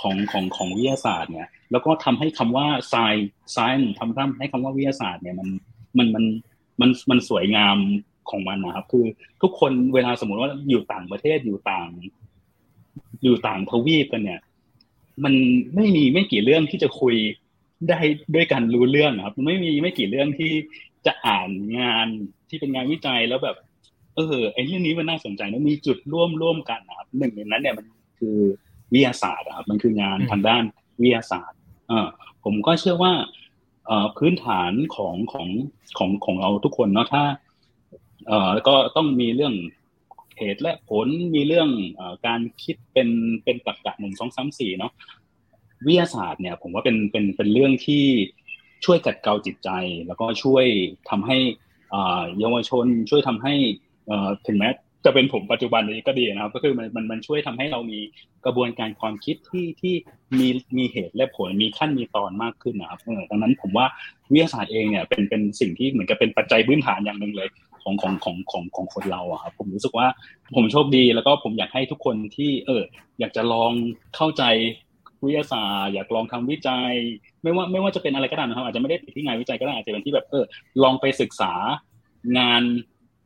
[0.00, 2.94] ของของของวิทยาศาสตร์เนี่ย แล้วก็ทำให้คำว่าไซ
[3.52, 5.48] ไซน์ทำทำให้คำว่าวิทยาศาสตร์เนี่ยมัน
[5.98, 6.24] มันมัน
[6.80, 7.76] มันมันสวยงาม
[8.30, 9.04] ของมันนะครับ คือ
[9.42, 11.88] ทุกคนเวลาสมมติว่าอยู่ต่างประเทศอยู่ต่าง
[13.22, 14.40] อยู่ต่างทวีปกันเนี่ย
[15.24, 15.34] มัน
[15.74, 17.16] ไม่มีไม่กี่เรื่องที่จะคุย
[17.88, 17.98] ได้
[18.34, 20.52] ด้วยกันรู้เรื่องครับ ไม่มีไม่กี่เรื่องที่
[21.06, 22.06] จะอ่านงาน
[22.48, 23.56] ที่เป็นงานวิจัยแล้วแบบ
[24.16, 27.86] เออไอ้เรื่องนี้มันน่าสนใจนะมีจุดร่วมร่วมกันนะครับหนึ่งในนั้นเนี่ยมัน
[28.18, 28.38] คือ
[28.92, 30.64] วิทยาศาสตร์ครับมันคืองานทางด้าน
[31.00, 31.58] วิทยาศาสตร์
[31.90, 31.92] อ
[32.44, 33.12] ผมก็เชื่อว่า
[34.18, 35.48] พื้นฐานของของ
[35.98, 37.24] ของของเราทุกคนเนาะถ้า
[38.28, 39.54] เอ่อก็ต้องมีเรื่อง
[40.38, 41.70] เหตุและผลมีเรื่อง
[42.00, 43.08] อการคิดเป็น
[43.44, 44.92] เป็นตรรกะหนึ่งสองสามสี่เนาะ
[45.86, 48.04] วิทยาศาสตร์เนี่ย ผมว่าเป็นเป็นเป็นเรื่องที่
[48.84, 49.70] ช่วยกัดเกลาจิตใจ
[50.06, 50.64] แล้วก็ช่วย
[51.10, 51.38] ทำให้
[51.90, 53.54] เยาวชนช่วยทำให้
[54.46, 54.68] ถึงแม้
[55.06, 58.00] จะเป็นผมปัจจุบันนี้ก็ดีนะครับ ก็คือมันมันมันช่วยทำให้เรามี
[58.44, 59.94] กระบวนการความคิดที่ที่
[60.38, 63.86] มีมีเหตุและผลมีขั้นมีตอนมากขึ้นนะครับเออดังนั้นผมว่า
[64.32, 67.48] วิทยาศาสตร์เองเนี่ยเป็นเป็นสิ่งที่เหมือนกับเป็นปัจจัยพื้นฐานอย่างหนึ่งเลย
[67.82, 70.06] ของของของของของคนเราอะครับผมรู้สึกว่า
[70.56, 72.82] ผมโชคดีแล้วก็ผมอยากให้ทุกคนที่เออ
[73.20, 73.72] อยากจะลอง
[74.16, 74.42] เข้าใจ
[75.24, 76.92] วิทยาศาสตร์อยากลองทำวิจัย
[77.42, 80.44] ไม่ว่าไม่ว่าจะเป็นอะไรก็ตามนะครับอาจจะไม่ได้ติดที่งานวิจัยก็ได้อาจจะเป็นที่แบบเออ
[80.82, 81.52] ลองไปศึกษา
[82.38, 82.62] งาน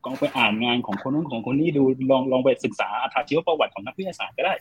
[0.05, 4.55] ลองไปอ่านงานของคนนู้นของคนนี้ดูลองลองไปศึกษาอัตชีวประวัติของนักวิทยาศาสตร์ก็ได้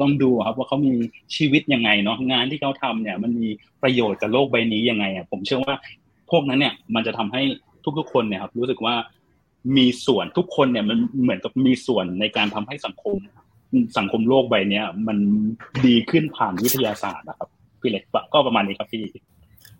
[0.00, 0.92] ลองดูครับว่าเขามี
[1.36, 3.48] ชีวิตยังไงเนาะงานที่เขาทำเนี่ยมันมี
[3.82, 5.74] ประโยชน์กับโลกใบนี้ยังไงอะผมเชื่อว่า
[6.30, 7.42] พวกนั้นเนี่ยมันจะทำให้
[7.98, 8.94] ทุกๆ คนเนี่ยครับรู้สึกว่า
[9.76, 13.16] มีส่วนทุกคนเนี่ยมันเหมือนกับมีส่วนในการทำให้สังคม
[13.98, 15.18] สังคมโลกใบเนี้ยมัน
[15.86, 17.48] ดีขึ้นผ่านวิทยาศาสตร์นะครับ
[17.80, 19.04] พี่เล็กก็ประมาณนี้ครับพี่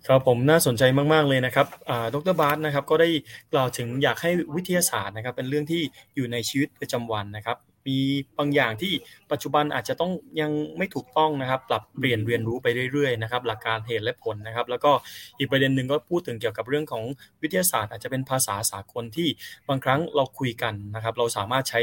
[0.09, 0.83] ครับผมน่าสนใจ
[1.13, 1.67] มาก ๆ เลยนะครับ
[2.15, 3.09] ดรบาร์นะครับก็ได้
[3.53, 5.83] กล่าวถึงอยากให้วิทยาศาสตร์นะครับเป็นเรื่องที่
[6.15, 7.99] อยู่ในชีวิตประจำวันนะครับมี
[8.39, 8.93] บางอย่างที่
[9.31, 14.91] ปัจจุบันอาจจะต้องยังไม่ถูกต้องนะครับ ปรับเปลี่ยนเรียนรู้ไปเรื่อยๆนะครับหลักการเหตุและผลนะครับ แล้วก็
[15.39, 17.05] อีกประเด็นหนึ่งก็พูดถึงเกี่ยวกับเรื่องของ
[17.43, 19.29] วิทยาศาสตร์ อาจจะเป็นภาษาสากลที่
[19.69, 21.81] บางครั้งเราคุยกันนะครับ เราสามารถใช้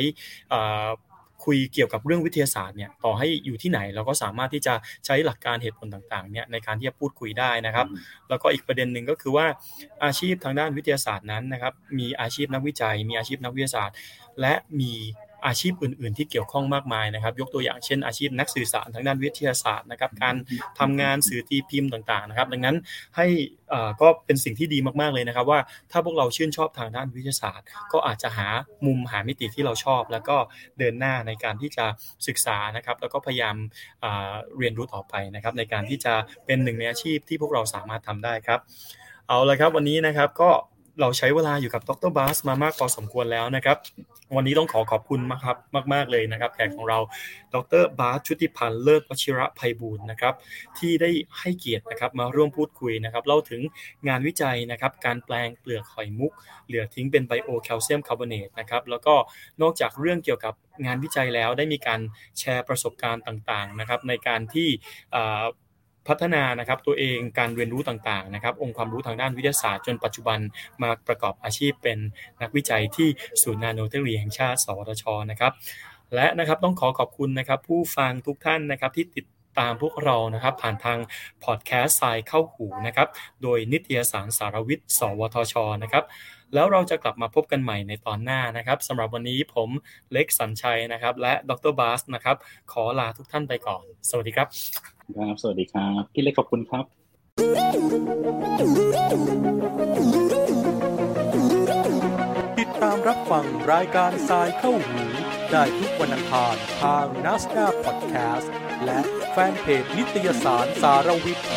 [1.45, 4.73] คุยเกี่ยวกับเรื่องวิทยาศาสตร์เนี่ยต่อให้อยู่ที่ไหนเราก็สามารถที่จะ
[5.05, 7.87] ใช้หลักการเหตุผลต่างๆเนี่ยในการที่จะพูดคุยได้นะครับ
[8.29, 9.45] แล้วก็อีกประเด็นหนึ่งก็คือว่า
[10.03, 13.95] อาชีพทางด้านวิทยาศาสตร์นั้นนะครับมีอาชีพนักวิจัย มีอาชีพนักวิทยาศาสตร์
[14.41, 14.93] และมี
[15.47, 20.35] อาชีพอื่น ๆ ที่เกี่ยวข้องมากมายนะครับ ยกตัวอย่างเช่นอาชีพนักสื่อสารทางด้านวิทยาศาสตร์นะครับ การ
[20.79, 22.75] ทำงานสื่อตีพิมพ์ต่างๆนะครับ ดังนั้น
[23.15, 23.27] ให้
[24.01, 25.59] ก็เป็นสิ่งที่ดีมากๆเลยนะครับ ว่า
[25.91, 28.47] ถ้าพวกเราชื่นชอบทางด้านวิทยาศาสตร์ ก็อาจจะหา
[28.85, 30.37] มุมหามิติที่เราชอบ แล้วก็
[30.79, 31.85] เดินหน้าในการที่จะ
[32.27, 33.55] ศึกษานะครับ แล้วก็พยายาม
[34.57, 36.13] เรียนรู้ต่อไปนะครับ ในการที่จะ
[36.45, 38.59] เป็นหนึ่งในอาชีพที่พวกเราสามารถทำได้ครับ
[39.27, 40.49] เอาละครับวันนี้นะครับก็
[41.01, 43.77] เราใช้เวลาอยู่กับดรบาสมามากพอสมควรแล้วนะครับ
[44.35, 45.57] วันนี้ต้องขอขอบคุณมากครับ
[45.93, 46.99] มาก ๆ เลยนะครับ แขกของเรา
[47.53, 50.33] ดรบาสชุติพันธ์เลิศวชิระภัยบูรณ์นะครับ
[50.77, 53.61] ที่ได้ให้เกียรตินะครับมาร่วมพูดคุยนะครับเล่าถึง
[54.07, 56.31] งานวิจัยนะครับ การแปลงเปลือกหอยมุก
[56.67, 59.15] เหลือทิ้งเป็นไบโอแคลเซียมคาร์บอเนตนะครับ แล้วก็
[59.61, 60.53] นอกจากเรื่องเกี่ยวกับ
[60.85, 62.01] งานวิจัยแล้วได้มีการ
[62.39, 64.69] แชร์ประสบการณ์ต่าง ๆ นะครับ ในการที่
[66.07, 70.39] พัฒนานะครับตัวเองการเรียนรู้ต่างๆนะครับ องค์ความรู้ทางด้านวิทยาศาสตร์จนปัจจุบัน
[70.81, 71.97] มาประกอบอาชีพเป็น
[72.41, 73.07] นักวิจัยที่
[73.41, 75.53] ศูนย์นาโนเทคโนโลยีแห่งชาติ สวทชนะครับ
[76.15, 79.25] และนะครับต้องขอขอบคุณนะครับผู้ฟังทุกท่านนะครับที่ติด
[79.59, 80.99] ตามพวกเรานะครับผ่านทาง
[81.43, 83.07] พอดแคสต์สายเข้าหูนะครับ
[83.43, 86.03] โดยนิตยสารสารวิทย์ สวทชนะครับ
[86.53, 89.69] แล้วเราจะกลับมาพบกันใหม่ในตอนหน้านะครับสำหรับวันนี้ผม
[90.11, 92.35] เล็กสัญชัยนะครับ และดรบาสนะครับ
[92.71, 94.47] ขอลาทุกท่านไปก่อน สวัสดีครับ
[95.17, 96.85] ครับ สวัสดีครับพี่เล็กขอบคุณครับ
[102.59, 105.03] ติดตามรับฟังรายการทรายเข้าหู
[105.51, 108.51] ได้ทุกวันอังคารทางนัสดาพอดแคสต์
[108.85, 108.99] และ
[109.31, 111.47] แฟนเพจนิตยสารสารวิทย์